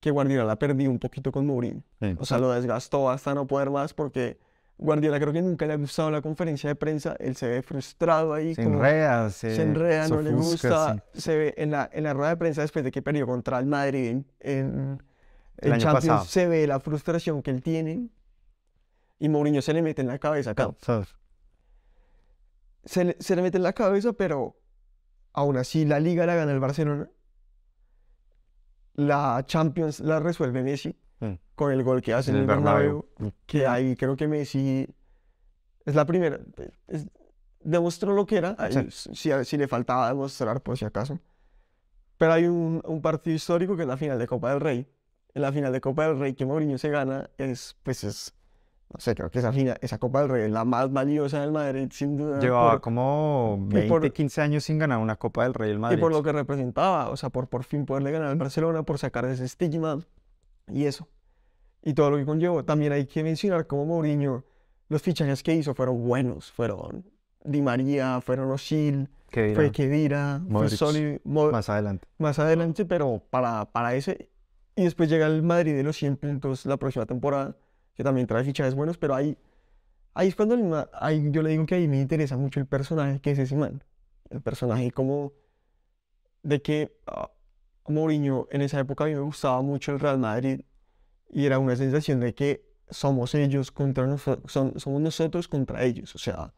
[0.00, 1.82] que Guardiola la perdió un poquito con Mourinho.
[2.00, 2.16] Sí.
[2.18, 4.38] O sea, lo desgastó hasta no poder más porque
[4.82, 7.14] Guardiola creo que nunca le ha gustado la conferencia de prensa.
[7.20, 8.54] Él se ve frustrado ahí.
[8.54, 10.94] Se como- enreda, se, se enreda, no le gusta.
[11.12, 11.20] sí.
[11.20, 13.66] Se ve en la, en la rueda de prensa después de que perdió contra el
[13.66, 15.02] Madrid en, en,
[15.58, 16.24] El año Champions, pasado.
[16.24, 18.08] se ve la frustración que él tiene
[19.18, 20.54] y Mourinho se le mete en la cabeza.
[20.54, 20.74] claro,
[22.84, 24.56] se, le, se le mete en la cabeza, pero
[25.34, 27.10] aún así la Liga la gana el Barcelona.
[28.94, 31.34] La Champions la resuelve Messi Mm.
[31.54, 33.06] con el gol que hace En el el Bernabéu.
[33.18, 34.86] Bernabéu que ahí creo que Messi
[35.84, 36.38] es la primera.
[36.88, 37.08] es-
[37.62, 38.56] demostró lo que era.
[38.58, 39.10] ahí Sí.
[39.14, 41.18] si, si le faltaba demostrar, por si acaso.
[42.16, 44.86] Pero hay un, un partido histórico que es la final de Copa del Rey.
[45.34, 48.34] En la final de Copa del Rey que Mourinho se gana es, pues es,
[48.92, 51.52] no sé, creo que esa, final, esa Copa del Rey es la más valiosa del
[51.52, 52.40] Madrid, sin duda.
[52.40, 55.76] Llevaba por- como y 20, por- 15 años sin ganar una Copa del Rey el
[55.76, 56.00] y Madrid.
[56.00, 59.24] por lo que representaba, o sea, por por fin poderle ganar al Barcelona, por sacar
[59.26, 59.98] ese estigma
[60.68, 61.08] y eso.
[61.82, 62.64] Y todo lo que conllevó.
[62.64, 64.44] También hay que mencionar cómo Mourinho,
[64.88, 66.50] los fichajes que hizo fueron buenos.
[66.52, 67.04] Fueron
[67.44, 69.08] Di María, fueron Osil,
[69.54, 72.06] fue Kedira, fue Soli- Mo- Más adelante.
[72.18, 74.28] más adelante, pero para, para ese.
[74.76, 77.56] Y después llega el Madrid de los 100 puntos la próxima temporada,
[77.94, 79.36] que también trae fichajes buenos, pero ahí,
[80.14, 83.20] ahí es cuando el ahí yo le digo que ahí me interesa mucho el personaje
[83.20, 83.82] que es ese man.
[84.28, 85.32] El personaje como
[86.42, 87.30] de que ah,
[87.88, 90.60] Mourinho en esa época a mí me gustaba mucho el Real Madrid
[91.30, 96.18] y era una sensación de que somos ellos contra nosotros, somos nosotros contra ellos, o
[96.18, 96.52] sea,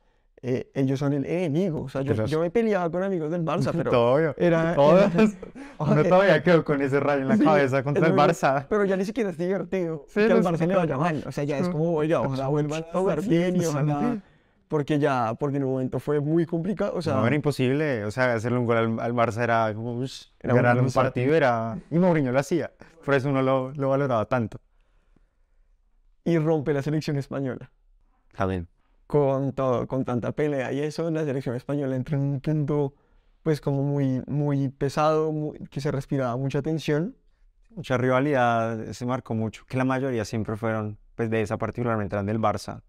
[0.45, 1.83] eh, ellos son el enemigo.
[1.83, 4.35] O sea, yo, yo me peleaba con amigos del Barça, pero Todavía.
[4.39, 5.11] era, era-
[6.09, 8.67] todavía quedó con ese rayo en la Sí, cabeza contra el Barça.
[8.69, 11.23] Pero ya ni siquiera es divertido Sí, que no al Barça le vaya mal.
[11.27, 14.21] O sea, ya es como, oiga, ojalá vuelvan a jugar bien y ojalá...
[14.73, 16.95] Porque ya, porque en un momento fue muy complicado.
[16.95, 18.07] O sea, no, era imposible.
[18.07, 20.91] O sea, hacerle un gol al, al Barça era como, ush, Era ganar un- un
[20.93, 21.79] partido era...
[21.91, 22.73] Y Mourinho lo hacía.
[23.05, 24.59] Por eso uno lo, lo valoraba tanto.
[26.25, 27.71] y rompe la selección española.
[28.49, 28.67] Bien.
[29.07, 32.95] Con todo, con tanta pelea y eso, la selección española entra en un punto,
[33.43, 37.15] pues como muy, muy pesado, muy- que se respiraba mucha tensión.
[37.77, 39.65] Mucha rivalidad se marcó mucho.
[39.67, 42.81] Que la mayoría siempre fueron, pues de esa particularmente eran del Barça.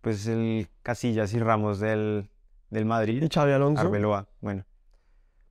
[0.00, 2.28] Pues el Casillas y Ramos del,
[2.70, 3.22] del Madrid.
[3.22, 4.64] Y Xavi Alonso, Arbeloa, bueno.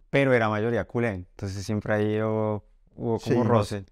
[0.10, 3.80] Pero era mayoría culé, entonces siempre ahí hubo, hubo Sí, como roce.
[3.82, 3.92] roce.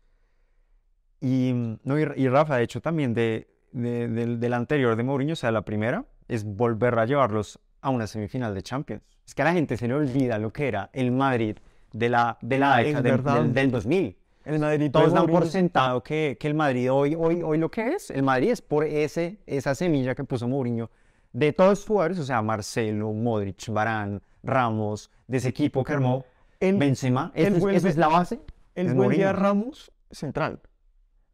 [1.19, 5.33] Y, no, y, y Rafa, de hecho, también de, de- del, del anterior de Mourinho,
[5.33, 9.03] o sea, la primera, es volver a llevarlos a una semifinal de Champions.
[9.25, 11.57] Es que a la gente se le olvida lo que era el Madrid
[11.93, 14.17] de la, de la Ah, década del, del 2000.
[14.47, 17.89] El Madrid Todos dan por sentado que, que el Madrid hoy, hoy, hoy lo que
[17.89, 20.89] es, el Madrid es por ese, esa semilla que puso Mourinho
[21.33, 26.25] de todos los jugadores, o sea, Marcelo, Modric, Varane, Ramos, de ese equipo que armó
[26.59, 28.39] Él, Benzema, esa es, vuelve- esa es la base.
[28.75, 29.33] él es vuelve a Mourinho.
[29.33, 30.59] Ramos central.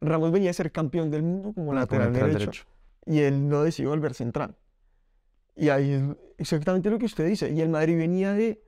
[0.00, 2.64] Ramos venía a ser campeón del mundo como lateral lateral derecho.
[3.06, 4.54] y él no decidió volver central.
[5.56, 6.02] Y ahí es
[6.38, 7.50] exactamente lo que usted dice.
[7.52, 8.60] Y el Madrid venía de,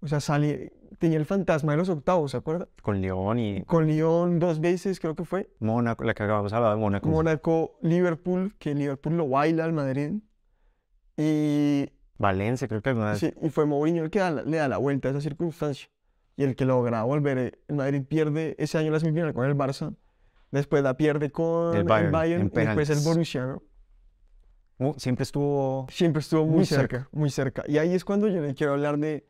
[0.00, 2.68] o sea, sale, tenía el fantasma de los octavos, ¿se acuerda?
[2.82, 5.50] Con León y Con Lyon dos veces, creo que fue.
[5.58, 7.08] Mónaco, la que acabamos de hablar de Mónaco.
[7.08, 10.12] Mónaco, Liverpool, que Liverpool lo baila al Madrid.
[11.16, 13.18] Y, Valencia, creo que alguna vez.
[13.20, 15.88] sí, y fue Mourinho el que da le da la vuelta a esa circunstancia.
[16.36, 17.38] Y el que logra volver.
[17.38, 19.94] eh, El Madrid pierde ese año la semifinal con el Barça.
[20.52, 23.00] Después la pierde con El el Bayern, y después el.
[23.00, 23.62] Borussia, ¿no?
[24.78, 25.86] Uh, siempre estuvo.
[25.90, 27.08] Siempre estuvo muy, Muy cerca, cerca.
[27.12, 27.64] muy cerca.
[27.66, 29.26] Y ahí es cuando yo le quiero hablar de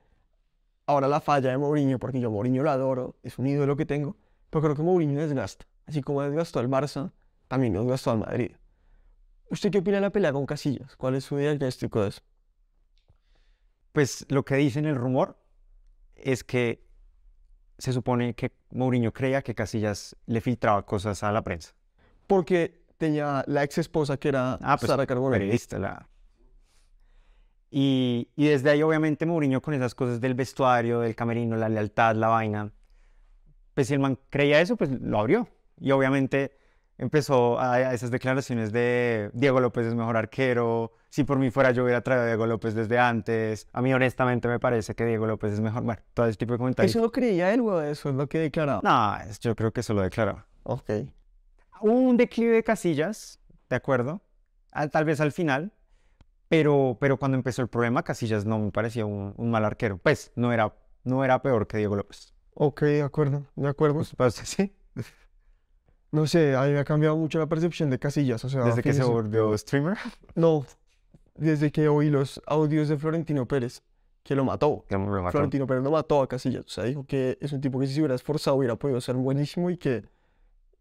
[0.89, 4.17] ahora la falla de Mourinho, porque yo Mourinho lo adoro, es un ídolo que tengo,
[4.51, 5.67] pero creo que Mourinho desgasta.
[5.87, 7.13] Así como desgastó al Barça,
[7.47, 8.53] también desgastó al Madrid.
[9.51, 10.97] ¿Usted qué opina de la pelea con Casillas?
[10.97, 12.23] ¿Cuál es su diagnóstico de eso?
[13.93, 15.37] Pues lo que dice en el rumor
[16.17, 16.87] es que
[17.79, 21.73] se supone que Mourinho creía que Casillas le filtraba cosas a la prensa.
[22.27, 25.41] Porque tenía la ex esposa que era Ah, pues, Sara Carbonell.
[25.41, 25.79] periodista.
[25.79, 26.09] La...
[27.71, 32.15] Y, y desde ahí, obviamente, Mourinho con esas cosas del vestuario, del camerino, la lealtad,
[32.17, 32.73] la vaina.
[33.75, 35.49] Pues si el man creía eso, pues lo abrió.
[35.79, 36.57] Y obviamente
[36.97, 40.93] empezó a, a esas declaraciones de Diego López es mejor arquero.
[41.11, 43.69] Si por mí fuera yo hubiera traído a Diego López desde antes.
[43.73, 45.83] A mí honestamente me parece que Diego López es mejor.
[45.85, 46.91] Bueno, todo ese tipo de comentarios.
[46.91, 48.81] ¿Eso lo creía él o eso es lo que declaraba?
[48.83, 50.47] No, yo creo que eso lo declaraba.
[50.65, 50.91] Ok.
[51.81, 53.39] Hubo un declive de Casillas,
[53.71, 54.21] ¿de acuerdo?
[54.73, 55.73] Al- tal vez al final,
[56.49, 59.99] pero, pero cuando empezó el problema, Casillas no me parecía un, un mal arquero.
[59.99, 62.35] Pues no era, no era peor que Diego López.
[62.55, 64.03] Ok, de acuerdo, de acuerdo.
[64.17, 64.73] Pues, sí,
[66.11, 68.45] No sé, a mí me ha cambiado mucho la percepción de Casillas.
[68.45, 69.99] O sea, desde que se volvió streamer.
[70.35, 70.65] No,
[71.35, 73.83] desde que oí los audios de Florentino Pérez,
[74.23, 74.85] que lo mató.
[74.89, 75.33] que lo mató.
[75.33, 76.65] Florentino Pérez lo mató a Casillas.
[76.65, 79.17] O sea, dijo que es un tipo que si se hubiera esforzado hubiera podido ser
[79.17, 80.05] buenísimo y que,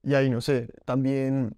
[0.04, 1.58] Y ahí no sé, también,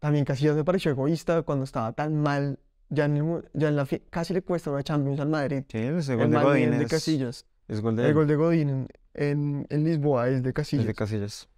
[0.00, 2.58] también Casillas me pareció egoísta cuando estaba tan mal.
[2.92, 5.62] Ya en, el ya en la casi le cuesta una Champions al Madrid.
[5.68, 7.46] Sí, ese El gol de mal nivel Godín de es, Casillas.
[7.68, 10.52] es gol de El gol de Godín en, en, en Lisboa es de es de
[10.52, 10.94] Casillas.
[10.96, 11.48] Casillas.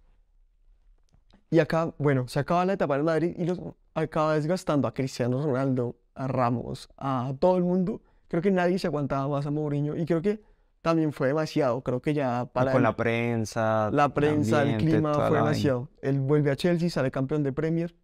[1.49, 3.59] Y acá, bueno, se acaba la etapa del Madrid y los
[3.93, 8.01] acaba desgastando a Cristiano Ronaldo, a Ramos, a todo el mundo.
[8.27, 10.41] Creo que nadie se aguantaba más a Mourinho y creo que
[10.81, 11.81] también fue demasiado.
[11.81, 15.37] Creo que ya para Con él- la prensa, la prensa, el ambiente, clima toda fue
[15.37, 15.89] demasiado.
[16.01, 17.95] Él vuelve a Chelsea, sale campeón de Premier.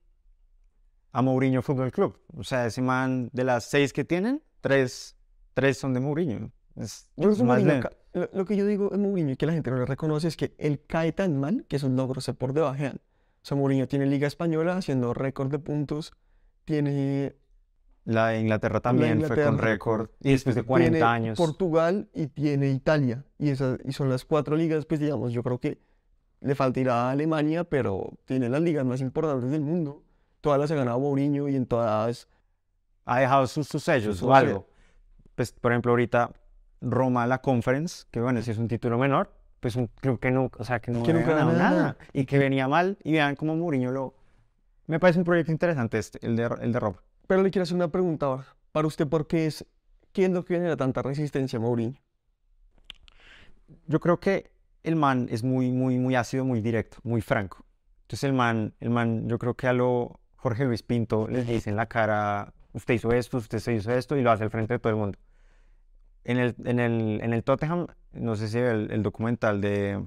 [1.12, 2.20] A Mourinho Fútbol Club.
[2.38, 5.16] O sea, ese man, de las seis que tienen, tres,
[5.54, 6.52] tres son de Mourinho.
[6.76, 7.82] Es, Yo más Mourinho
[8.14, 10.38] lo, lo que yo digo en Mourinho y que la gente no le reconoce es
[10.38, 12.98] que él cae tan mal que sus logros se por debajean.
[13.42, 16.14] O sea, Mourinho tiene Liga Española haciendo récord de puntos,
[16.66, 17.36] tiene,
[18.04, 19.58] La de Inglaterra también fue con Inglaterra.
[19.58, 20.10] récord.
[20.22, 21.38] Y después de 40 tiene años.
[21.38, 23.26] Portugal y tiene Italia.
[23.38, 25.80] Y, esas, y son las cuatro ligas, pues digamos, yo creo que
[26.42, 30.04] le falta ir a Alemania, pero tiene las ligas más importantes del mundo.
[30.42, 32.28] Todas las ha ganado Mourinho y en todas
[33.06, 34.68] ha dejado sus, sus sellos Sus o algo.
[35.36, 36.32] Pues, por ejemplo, ahorita
[36.82, 40.52] Roma, la Conference, que bueno, si es un título menor, pues un club que no,
[40.58, 41.98] o sea, que no Que había nunca ganado nada nada.
[42.14, 44.14] y que venía mal y vean cómo Mourinho lo...
[44.88, 47.02] Me parece un proyecto interesante este, el de, el de Roma.
[47.28, 48.46] Pero le quiero hacer una pregunta ahora.
[48.72, 49.66] Para usted, ¿por qué es,
[50.14, 52.00] qué es lo que genera tanta resistencia a Mourinho?
[53.88, 54.52] Yo creo que
[54.84, 57.66] el man es muy, muy, muy ácido, muy directo, muy franco.
[58.04, 61.70] Entonces el man, el man, yo creo que a lo Jorge Luis Pinto le dice
[61.70, 64.74] en la cara, usted hizo esto, usted se hizo esto y lo hace al frente
[64.74, 65.18] de todo el mundo.
[66.24, 70.06] En el, en el, en el Tottenham, no sé si el, el documental de,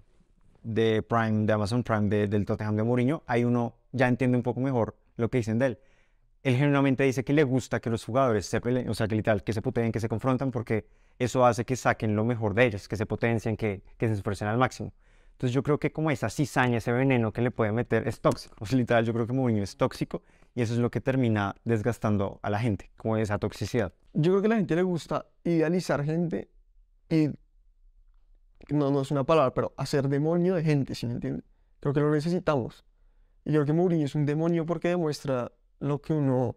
[0.63, 4.43] de Prime, de Amazon Prime, de- del Tottenham de Mourinho, ahí uno ya entiende un
[4.43, 5.79] poco mejor lo que dicen de él.
[6.43, 9.45] Él genuinamente dice que le gusta que los jugadores se peleen, o sea, que literal,
[9.45, 10.87] que se puteen, que se confrontan, porque
[11.19, 14.49] eso hace que saquen lo mejor de ellos, que se potencien, que, que se esfuercen
[14.49, 14.93] al máximo.
[15.33, 18.55] Entonces yo creo que como esa cizaña, ese veneno que le puede meter es tóxico.
[18.61, 20.23] O sea, literal, yo creo que Mourinho es tóxico
[20.55, 23.93] y eso es lo que termina desgastando a la gente, como esa toxicidad.
[24.13, 26.51] Yo creo que a la gente le gusta idealizar gente
[27.09, 27.29] y,
[28.69, 31.43] no, no es una palabra, pero hacer demonio de gente, ¿sí me entiende?
[31.81, 32.85] Creo que lo necesitamos.
[33.45, 36.57] Y yo creo que Mourinho es un demonio porque demuestra lo que uno,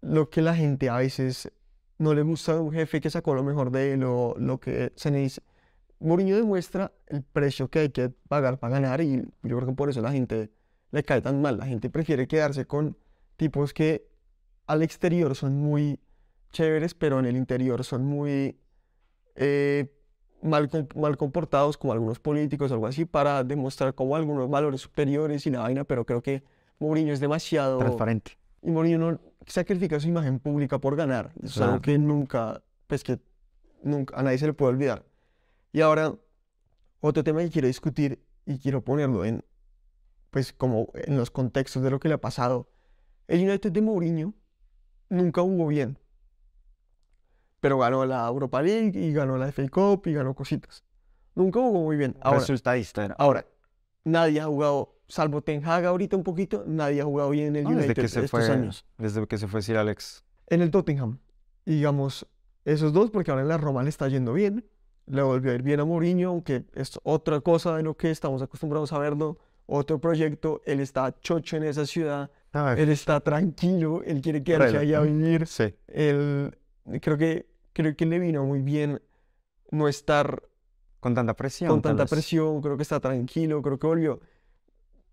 [0.00, 1.52] lo que la gente a veces
[1.98, 4.92] no le gusta de un jefe que sacó lo mejor de él o lo que
[4.96, 5.10] se.
[6.00, 9.90] Mourinho demuestra el precio que hay que pagar para ganar y yo creo que por
[9.90, 10.50] eso la gente
[10.90, 11.58] le cae tan mal.
[11.58, 12.96] La gente prefiere quedarse con
[13.36, 14.06] tipos que
[14.66, 16.00] al exterior son muy
[16.52, 18.58] chéveres, pero en el interior son muy
[19.34, 19.92] eh,
[20.42, 25.46] mal, mal comportados, como algunos políticos o algo así, para demostrar como algunos valores superiores
[25.46, 26.42] y la vaina, pero creo que
[26.78, 27.78] Mourinho es demasiado...
[27.78, 28.38] Transparente.
[28.62, 31.32] Y Mourinho no sacrifica su imagen pública por ganar.
[31.42, 33.18] Es algo que nunca, pues que
[33.82, 35.04] nunca, a nadie se le puede olvidar.
[35.72, 36.14] Y ahora,
[37.00, 39.44] otro tema que quiero discutir y quiero ponerlo en,
[40.30, 42.68] pues como en los contextos de lo que le ha pasado.
[43.26, 44.34] El United de Mourinho
[45.10, 45.98] nunca jugó bien,
[47.60, 50.84] pero ganó la Europa League y ganó la FA Cup y ganó cositas.
[51.34, 52.16] Nunca jugó muy bien.
[52.20, 53.14] Ahora, Resultadista era.
[53.18, 53.46] ahora,
[54.04, 57.64] nadie ha jugado, salvo Ten Hag ahorita un poquito, nadie ha jugado bien en el
[57.64, 58.86] No, desde United que se estos fue, años.
[58.96, 60.24] desde que se fue Sir Alex.
[60.46, 61.18] En el Tottenham.
[61.66, 62.26] Digamos,
[62.64, 64.64] esos dos, porque ahora en la Roma le está yendo bien.
[65.10, 68.42] Le volvió a ir bien a Mourinho, aunque es otra cosa de lo que estamos
[68.42, 69.38] acostumbrados a verlo.
[69.66, 72.30] Otro proyecto, él está chocho en esa ciudad,
[72.76, 75.46] él está tranquilo, él quiere quedarse allá a vivir.
[75.46, 75.74] Sí.
[75.88, 76.56] Él,
[77.02, 79.00] creo que, creo que le vino muy bien
[79.70, 80.42] no estar
[81.00, 81.68] Con tanta presión.
[81.70, 84.20] con tanta presión, creo que está tranquilo, creo que volvió,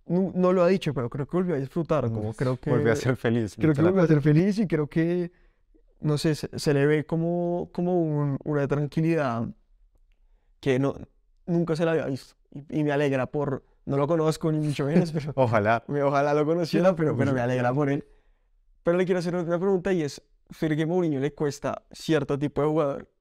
[0.07, 2.69] no, no lo ha dicho, pero creo que volvió a disfrutar, como Uf, creo que
[2.69, 3.55] Volvió a ser feliz.
[3.59, 5.31] creo que volvió a ser feliz y creo que,
[5.99, 9.47] no sé, se, se le ve como, como un- una tranquilidad
[10.65, 10.95] que no,
[11.45, 12.33] nunca se la había visto.
[12.51, 15.83] Y, y me alegra por, no lo conozco ni mucho menos, pero Ojalá.
[15.87, 18.03] me- ojalá lo conociera, pero, pero me alegra por él.
[18.81, 22.61] Pero le quiero hacer otra pregunta y es, ¿usted que Mourinho le cuesta cierto tipo
[22.63, 23.11] de jugador?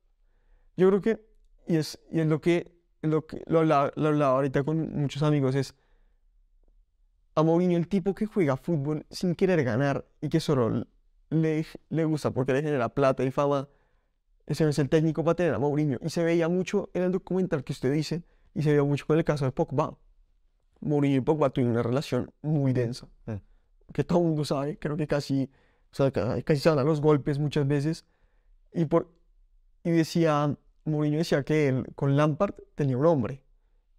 [0.79, 1.21] Yo creo que,
[1.67, 5.23] y es, y es lo que, lo que lo hablaba, lo hablaba ahorita con muchos
[5.23, 5.75] amigos, es
[7.35, 10.87] a Mourinho el tipo que juega fútbol sin querer ganar y que solo
[11.29, 13.69] le, le gusta porque le genera plata y fama.
[14.47, 15.99] Ese es el técnico para tener a Mourinho.
[16.03, 18.23] Y se veía mucho en el documental que usted dice,
[18.55, 19.97] y se veía mucho con el caso de Pogba.
[20.81, 23.41] Mourinho y Pogba tuvieron una relación muy densa, Sí.
[23.93, 25.51] que todo el mundo sabe, creo que casi,
[25.93, 28.05] o sea, ca- casi se dan a los golpes muchas veces.
[28.73, 29.11] Y, por,
[29.83, 33.43] y decía, Mourinho decía que él con Lampard tenía un hombre,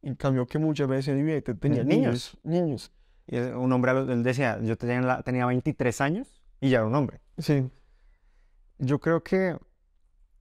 [0.03, 2.37] en cambio que muchas veces en tenía niños.
[2.43, 2.91] niños.
[2.91, 2.91] Niños.
[3.27, 7.21] Y un hombre, él decía, yo tenía, tenía 23 años y ya era un hombre.
[7.39, 7.67] Sí.
[8.77, 9.57] Yo creo que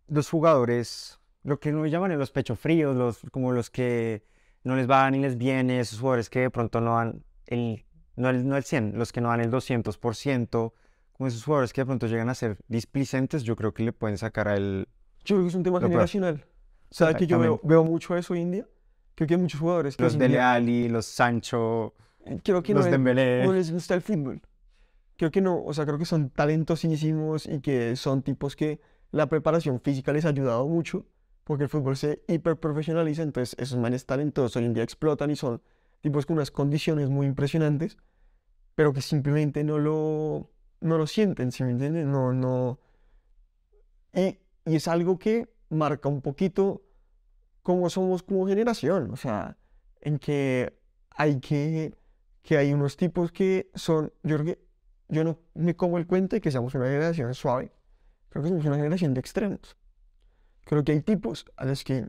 [0.09, 4.25] los jugadores, lo que uno llaman los pecho fríos, los, como los que
[4.63, 7.85] no les va ni les viene, esos jugadores que de pronto no han, el,
[8.17, 10.73] no, el, no el 100, los que no dan el 200%,
[11.13, 14.19] como esos jugadores que de pronto llegan a ser displicentes, yo creo que le pueden
[14.19, 14.89] sacar al...
[15.25, 15.91] Yo creo que es un tema peor.
[15.91, 16.45] generacional.
[16.91, 18.69] O sea, que yo veo, veo mucho eso en día.
[19.15, 21.95] Creo que hay muchos jugadores que Los Dele Alli, los Sancho,
[22.43, 23.45] creo que no, los es- Dembélé.
[23.45, 24.41] no les gusta el fútbol.
[25.17, 28.81] Creo que no, o sea, creo que son talentosísimos y que son tipos que
[29.15, 31.07] la preparación física les ha ayudado mucho
[31.45, 35.63] porque el fútbol se hiperprofesionaliza, entonces esos manes talentosos hoy en día explotan y son
[36.01, 37.97] tipos con unas condiciones muy impresionantes,
[38.75, 40.51] pero que simplemente no lo,
[40.81, 42.07] no lo sienten, ¿sí me entiendes?
[42.07, 42.81] No, no...
[44.13, 46.83] Y, y es algo que marca un poquito
[47.63, 49.57] cómo somos como generación, o sea,
[50.01, 50.77] en que
[51.11, 51.95] hay que,
[52.43, 54.65] que hay unos tipos que son, yo creo que
[55.09, 57.71] yo no me como el cuento de que seamos una generación suave,
[58.35, 59.77] creo que somos una generación de extremos.
[60.65, 62.09] Creo que hay tipos a los que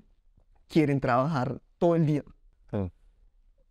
[0.67, 2.23] quieren trabajar todo el día.
[2.71, 2.91] Sí.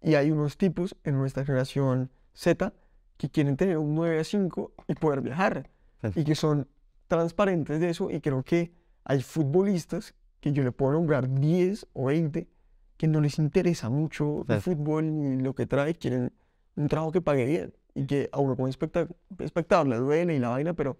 [0.03, 2.73] Y hay unos tipos en nuestra generación Z
[3.17, 5.69] que quieren tener un 9 a 5 y poder viajar.
[6.03, 6.21] Sí.
[6.21, 6.69] Y que son
[7.09, 8.09] transparentes de eso.
[8.11, 8.73] Y creo que
[9.05, 12.49] hay futbolistas que yo le puedo nombrar 10 o 20
[12.97, 14.71] que no les interesa mucho el Sí.
[14.71, 15.95] fútbol ni lo que trae.
[15.97, 16.33] Quieren
[16.77, 17.75] un trabajo que pague bien.
[17.95, 19.09] Y que a uno como especta-
[19.40, 20.99] espectador le duele y la vaina, pero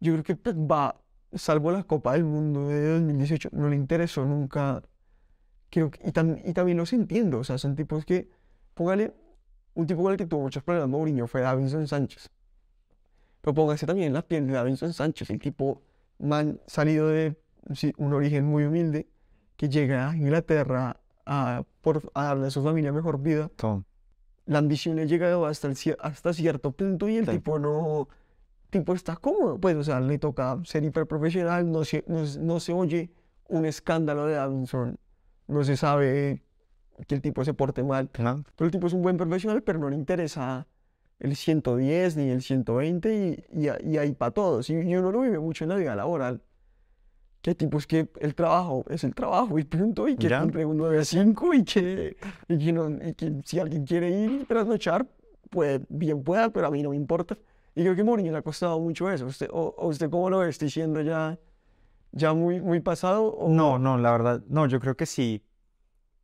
[0.00, 1.00] yo creo que pues, va,
[1.32, 4.82] salvo la Copa del Mundo de 2018, no le interesó nunca.
[5.70, 8.28] Creo que, y, tam- y también los entiendo, o sea, son tipos que,
[8.74, 9.12] póngale,
[9.74, 12.30] un tipo con el que tuvo muchos problemas Mourinho fue Davinson Sánchez.
[13.40, 15.82] Pero póngase también en la piel de Davinson Sánchez, el tipo
[16.18, 17.36] man salido de
[17.74, 19.08] sí, un origen muy humilde,
[19.56, 23.84] que llega a Inglaterra a, por, a darle a su familia mejor vida Tom.
[24.46, 28.08] la ambición le ha llegado hasta, el hasta cierto punto y el tipo no,
[28.80, 32.72] tipo está cómodo, pues, o sea, le toca ser hiperprofesional, no se, no, no se
[32.72, 33.10] oye
[33.48, 34.98] un escándalo de Davinson,
[35.48, 36.42] no se sabe
[37.06, 38.44] que el tipo se porte mal, ¿no?
[38.56, 40.66] pero el tipo es un buen profesional, pero no le interesa
[41.18, 45.20] el 110 ni el 120 y, y, y ahí para todos, y, y uno lo
[45.22, 46.42] vive mucho en la vida laboral.
[47.42, 50.40] Que hay tipos que el trabajo es el trabajo y punto, y que Ya.
[50.40, 52.16] cumple un 9 a 5 y que,
[52.48, 55.06] y que, no- y que si alguien quiere ir y trasnochar,
[55.50, 57.38] pues bien pueda, pero a mí no me importa.
[57.76, 59.26] Y creo que Mourinho le ha costado mucho eso.
[59.26, 60.48] ¿Usted, o, o usted cómo lo ve?
[60.48, 61.38] ¿Estoy siendo ya,
[62.12, 63.26] ya muy, muy pasado?
[63.34, 65.44] O, No, no, la verdad, no, yo creo que sí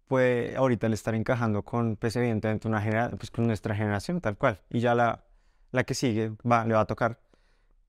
[0.09, 4.37] puede ahorita el estar encajando con, pues evidentemente, una genera- pues, con nuestra generación tal
[4.37, 4.61] cual.
[4.71, 5.25] Y ya la,
[5.73, 7.21] la que sigue va, le va a tocar.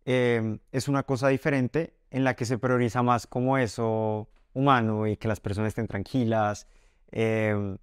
[0.06, 5.18] Em, es una cosa diferente en la que se prioriza más como eso humano y
[5.18, 6.68] que las personas estén tranquilas,
[7.12, 7.78] em,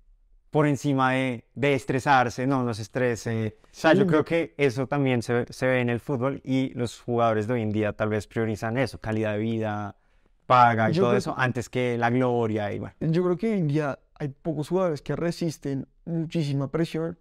[0.50, 3.56] por encima de, de estresarse, no, no se estrese.
[3.62, 6.72] O sea, Sí, yo creo que eso también se, se ve en el fútbol y
[6.74, 9.96] los jugadores de hoy en día tal vez priorizan eso, calidad de vida,
[10.46, 12.94] paga y Yo todo eso, antes que la gloria y bueno.
[12.98, 17.16] Yo creo que hoy en día hay pocos jugadores que resisten muchísima presión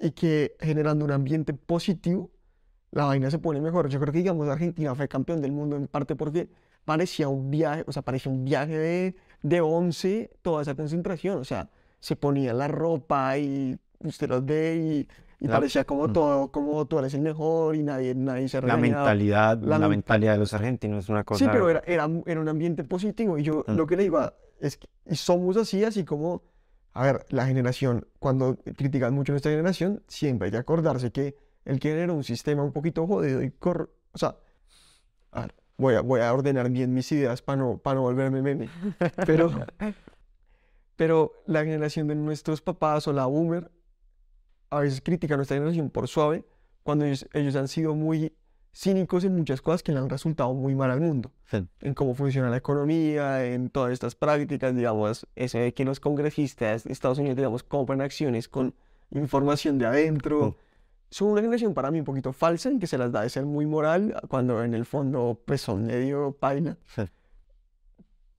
[0.00, 2.30] y que generando un ambiente positivo,
[2.90, 3.88] la vaina se pone mejor.
[3.88, 6.50] Yo creo que, digamos, Argentina fue campeón del mundo en parte porque
[6.84, 11.38] parecía un viaje, o sea, parecía un viaje de, de 11, toda esa concentración.
[11.38, 16.08] O sea, se ponía la ropa y usted los ve y, y La- parecía como
[16.08, 16.12] mm.
[16.12, 19.04] todo, como tú eres el mejor y nadie, nadie se La regañaba.
[19.04, 21.44] mentalidad, La la, men- mentalidad de los argentinos es una cosa.
[21.44, 23.72] Sí, pero era, era, era un ambiente positivo y yo Mm.
[23.76, 26.42] lo que le iba es que somos así, así como,
[26.92, 31.78] a ver, la generación, cuando critican mucho nuestra generación, siempre hay que acordarse que el
[31.78, 33.94] que era un sistema un poquito jodido y cor...
[34.12, 34.36] O sea,
[35.32, 38.42] a ver, voy a, voy a ordenar bien mis ideas para no, para no volverme
[38.42, 38.68] meme,
[39.24, 39.50] pero,
[41.00, 43.70] pero la generación de nuestros papás o la boomer
[44.68, 46.44] a veces critica a nuestra generación por suave,
[46.82, 48.34] cuando ellos, ellos han sido muy
[48.74, 51.66] cínicos en muchas cosas que le han resultado muy mal al mundo Sí.
[51.80, 56.84] en cómo funciona la economía, en todas estas prácticas, digamos, eso de que los congresistas
[56.84, 58.74] de Estados Unidos, digamos, compran acciones con
[59.10, 60.58] información de adentro.
[61.08, 63.46] Son una generación para mí un poquito falsa en que se las da de ser
[63.46, 66.76] muy moral, cuando en el fondo pues son medio paila.
[66.94, 67.04] Sí.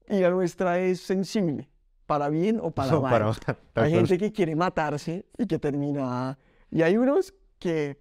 [0.09, 1.70] Y la nuestra es sensible,
[2.11, 3.33] para bien o para No, mal.
[3.45, 6.37] para- Hay gente que quiere matarse y que termina...
[6.69, 7.97] Y hay unos que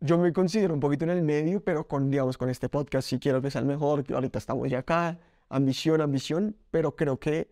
[0.00, 3.18] yo me considero un poquito en el medio, pero con, digamos, con este podcast sí
[3.18, 7.50] quiero el mejor, que ahorita estamos ya acá, ambición, ambición, pero creo que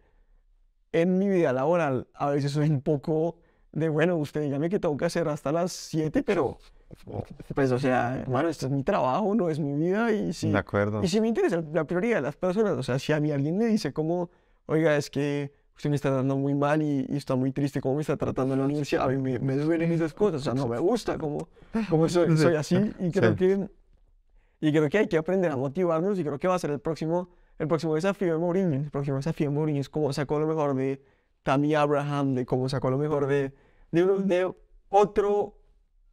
[0.93, 3.37] en mi vida laboral a veces soy un poco
[3.73, 6.59] de, bueno, usted dígame que tengo que hacer hasta las 7, pero
[7.55, 10.51] pues, o sea, hermano, esto es mi trabajo, no es mi vida y si...
[10.51, 11.03] De acuerdo.
[11.03, 13.57] Y si me interesa la prioridad de las personas, o sea, si a mí alguien
[13.57, 14.29] me dice como,
[14.67, 17.97] oiga, es que usted me está tratando muy mal y, y está muy triste cómo
[17.97, 20.55] me está tratando en la universidad, a mí me, me duelen esas cosas, o sea,
[20.55, 21.49] no me gusta como,
[21.91, 23.37] como soy, soy así y creo Sí.
[23.37, 23.69] que,
[24.61, 26.79] y creo que hay que aprender a motivarnos y creo que va a ser el
[26.81, 30.47] próximo, el próximo desafío de Mourinho, el próximo desafío de Mourinho es cómo sacó lo
[30.47, 31.03] mejor de
[31.43, 33.53] Tammy Abraham, de cómo sacó lo mejor de,
[33.91, 34.53] de, de
[34.89, 35.59] otro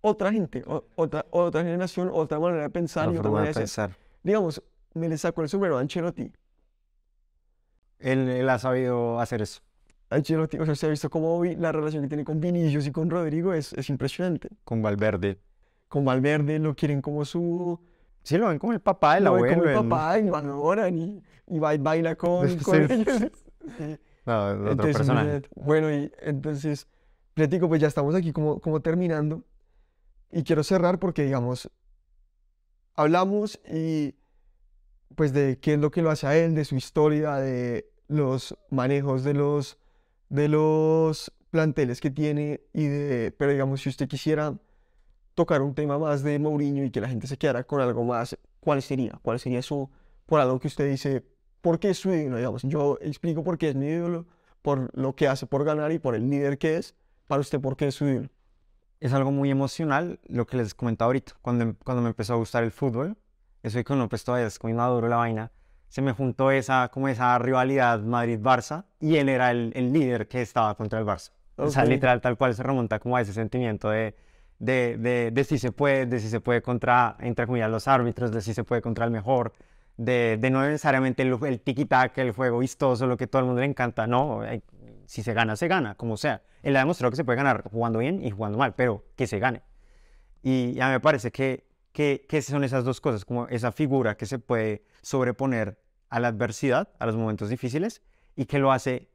[0.01, 3.97] otra gente, o- otra, otra generación, otra manera de pensar y otra manera de pensar.
[4.23, 6.31] Digamos, me le saco el sombrero a Ancelotti.
[7.99, 9.61] Él, él ha sabido hacer eso.
[10.09, 12.91] Ancelotti, o sea, se ha visto cómo vi- la relación que tiene con Vinicius y
[12.91, 14.49] con Rodrigo es, es impresionante.
[14.63, 15.39] Con Valverde.
[15.87, 17.79] Con Valverde lo quieren como su...
[18.23, 19.63] Sí, lo ven como el papá del lo ven abuelo.
[19.63, 22.57] como el papá y lo adoran y, y ba- baila con, Sí.
[22.57, 23.17] con ellos.
[23.77, 23.97] Sí.
[24.25, 25.41] No, otro Entonces, personaje.
[25.55, 26.87] Bueno, y entonces,
[27.33, 29.43] Platico, pues ya estamos aquí como, como terminando.
[30.31, 31.69] Y quiero cerrar porque, digamos,
[32.95, 34.15] hablamos y
[35.15, 38.57] pues de qué es lo que lo hace a él, de su historia, de los
[38.69, 39.77] manejos de los,
[40.29, 44.55] de los planteles que tiene y de, pero digamos, si usted quisiera
[45.35, 48.37] tocar un tema más de Mourinho y que la gente se quedara con algo más,
[48.59, 49.19] ¿cuál sería?
[49.21, 49.89] ¿Cuál sería su,
[50.25, 51.23] por algo que usted dice,
[51.61, 52.37] por qué es su ídolo?
[52.37, 54.25] Digamos, yo explico por qué es mi ídolo,
[54.61, 56.95] por lo que hace por ganar y por el líder que es.
[57.27, 58.29] Para usted, ¿por qué es su ídolo?
[58.99, 62.63] es algo muy emocional, lo que les comentaba ahorita, cuando, cuando me empezó a gustar
[62.63, 63.17] el fútbol,
[63.63, 65.51] eso de que uno pues es muy maduro la vaina,
[65.87, 70.41] se me juntó esa, como esa rivalidad Madrid-Barça y él era el, el líder que
[70.41, 71.31] estaba contra el Barça.
[71.55, 74.15] O sea, literal, tal cual se remonta como a ese sentimiento de,
[74.59, 78.31] de, de, de si se puede, de si se puede contra, entre comillas, los árbitros,
[78.31, 79.51] de si se puede contra el mejor,
[79.97, 83.59] de, de no necesariamente el, el tiki-taka, el juego vistoso, lo que todo el mundo
[83.59, 84.41] le encanta, no,
[85.05, 86.43] si se gana, se gana, como sea.
[86.61, 89.39] Él ha demostrado que se puede ganar jugando bien y jugando mal, pero que se
[89.39, 89.63] gane.
[90.41, 94.25] Y ya me parece que, que, que son esas dos cosas, como esa figura que
[94.25, 98.01] se puede sobreponer a la adversidad, a los momentos difíciles,
[98.35, 99.09] y que lo hace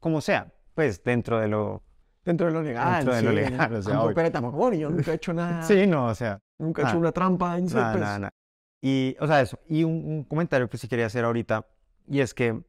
[0.00, 1.82] como sea, pues dentro de lo...
[2.24, 2.96] Dentro de lo legal.
[2.96, 5.62] Dentro de lo legal, o sea, Tampoco, tampoco, bueno, yo nunca he hecho nada.
[5.62, 7.00] Sí, no, o sea, Nunca he hecho nada.
[7.00, 8.30] una trampa en nada, pues, nada, nada.
[8.80, 9.58] Y, o sea, eso.
[9.66, 11.66] Y un, un comentario que sí quería hacer ahorita,
[12.06, 12.62] y es que,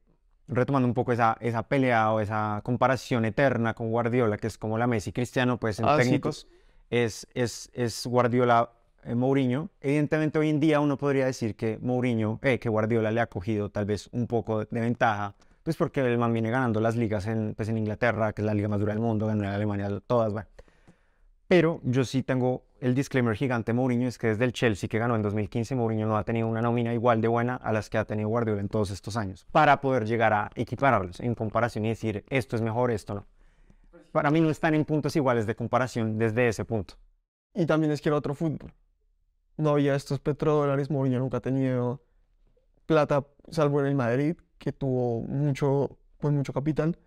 [0.48, 4.78] retomando un poco esa, esa pelea o esa comparación eterna con Guardiola, que es como
[4.78, 6.48] la Messi Cristiano, pues en Ah, sí, técnicos,
[6.90, 8.72] es, es, es Guardiola
[9.06, 9.70] eh, Mourinho.
[9.82, 13.70] Evidentemente, hoy en día uno podría decir que Mourinho, eh, que Guardiola le ha cogido
[13.70, 17.54] tal vez un poco de, ventaja, pues porque el man viene ganando las ligas en,
[17.56, 20.34] pues en Inglaterra, que es la liga más dura del mundo, ganó en Alemania todas,
[20.34, 20.48] bueno.
[21.48, 25.16] Pero yo sí tengo el disclaimer gigante Mourinho, es que desde el Chelsea que ganó
[25.16, 28.06] en 2015, Mourinho no ha tenido una nómina igual de buena a las que ha
[28.06, 32.26] tenido Guardiola en todos estos años, para poder llegar a equipararlos en comparación y decir,
[32.30, 33.26] esto es mejor, esto no.
[34.12, 36.96] Para mí no están en puntos iguales de comparación desde ese punto.
[37.54, 38.74] Y también es que era otro fútbol.
[39.58, 42.02] No había estos petrodólares, Mourinho nunca ha tenido
[42.86, 46.98] plata, salvo en el Madrid, que tuvo mucho, pues mucho capital.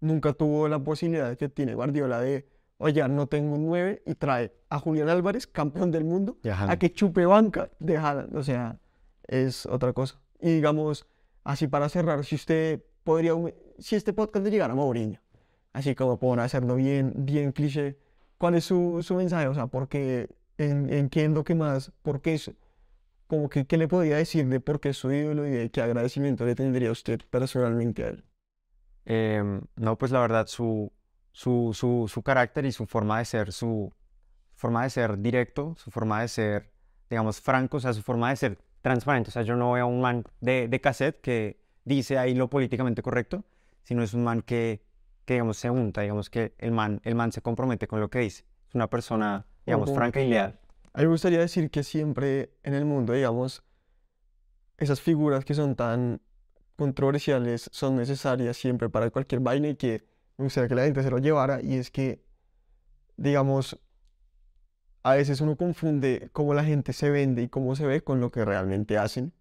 [0.00, 2.48] Nunca tuvo la posibilidad que tiene Guardiola de,
[2.78, 6.78] oye, no tengo un 9 y trae a Julián Álvarez, campeón del mundo, a a
[6.78, 8.36] que chupe banca de Haaland.
[8.36, 8.78] O sea,
[9.26, 10.20] es otra cosa.
[10.40, 11.06] Y digamos,
[11.42, 13.32] así para cerrar, si usted podría,
[13.78, 15.20] si este podcast le llegara a Mourinho,
[15.72, 17.98] así como por hacerlo bien, bien cliché,
[18.38, 19.46] ¿cuál es su, su mensaje?
[19.48, 20.28] O sea, ¿por qué,
[20.58, 22.52] en, en qué es lo que más, por qué es,
[23.26, 25.82] como que, qué le podría decir de por qué es su ídolo y de qué
[25.82, 28.24] agradecimiento le tendría usted personalmente a él?
[29.06, 30.92] Em, no, pues la verdad, su,
[31.32, 33.92] su, su, su carácter y su forma de ser, su
[34.54, 36.72] forma de ser directo, su forma de ser,
[37.10, 39.30] digamos, franco, o sea, su forma de ser transparente.
[39.30, 42.48] O sea, yo no veo a un man de, de cassette que dice ahí lo
[42.48, 43.44] políticamente correcto,
[43.82, 44.82] sino es un man que,
[45.24, 48.20] que digamos, se unta, digamos, que el man, el man se compromete con lo que
[48.20, 48.44] dice.
[48.68, 50.58] Es una persona, digamos, como franca y leal.
[50.92, 53.62] A mí me gustaría decir que siempre en el mundo, digamos,
[54.78, 56.20] esas figuras que son tan
[56.76, 60.04] controversiales son necesarias siempre para cualquier vaina y que
[60.36, 61.60] me gustaría que la gente se lo llevara.
[61.62, 62.24] Y es que,
[63.16, 63.78] digamos,
[65.02, 68.30] a veces uno confunde cómo la gente se vende y cómo se ve con lo
[68.30, 69.32] que realmente hacen.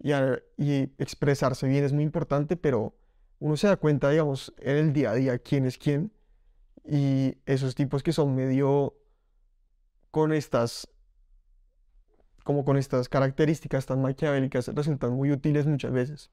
[0.00, 2.94] Y, a- y expresarse bien es muy importante, pero
[3.40, 6.12] uno se da cuenta, digamos, en el día a día quién es quién.
[6.84, 8.94] Y esos tipos que son medio
[10.10, 10.88] con estas,
[12.44, 16.30] como con estas características tan maquiavélicas, resultan muy útiles muchas veces.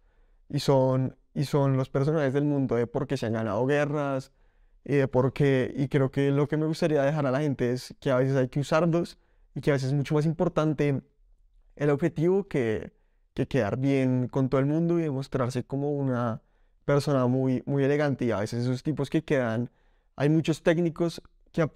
[0.49, 4.32] Y son, y son los personajes del mundo de por qué se han ganado guerras
[4.84, 7.71] y de por qué, y creo que lo que me gustaría dejar a la gente
[7.71, 9.17] es que a veces hay que usarlos
[9.55, 11.01] y que a veces es mucho más importante
[11.76, 12.93] el objetivo que,
[13.34, 16.41] que quedar bien con todo el mundo y demostrarse como una
[16.86, 18.26] persona muy, muy elegante.
[18.26, 19.69] Y a veces esos tipos que quedan,
[20.15, 21.21] hay muchos técnicos
[21.51, 21.69] que,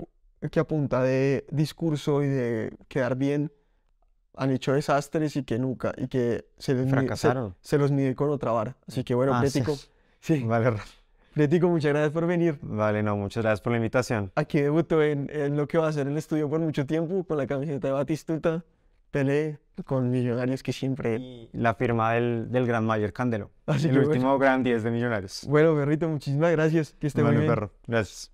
[0.52, 3.52] que a punta de discurso y de quedar bien
[4.36, 7.56] han hecho desastres y que nunca, y que se, les mide- se- Fracasaron.
[7.62, 8.78] se los mide con otra vara.
[8.88, 9.62] Así que bueno, Ah, sí.
[10.22, 10.74] Sí, Vale,
[11.34, 12.58] Pretico, muchas gracias por venir.
[12.62, 14.32] vale, no, muchas gracias por la invitación.
[14.36, 17.38] Aquí debutó en, en lo que va a ser el estudio por mucho tiempo, con
[17.38, 18.64] la camiseta de Batistuta,
[19.12, 21.18] Pelé, con Millonarios que siempre...
[21.18, 24.10] Y la firma del, del gran Mayer Candelo, Así el que bueno.
[24.12, 25.46] último gran 10 de Millonarios.
[25.48, 27.52] Bueno, perrito, muchísimas gracias, que esté muy Vale, bien.
[27.52, 28.32] perro, gracias.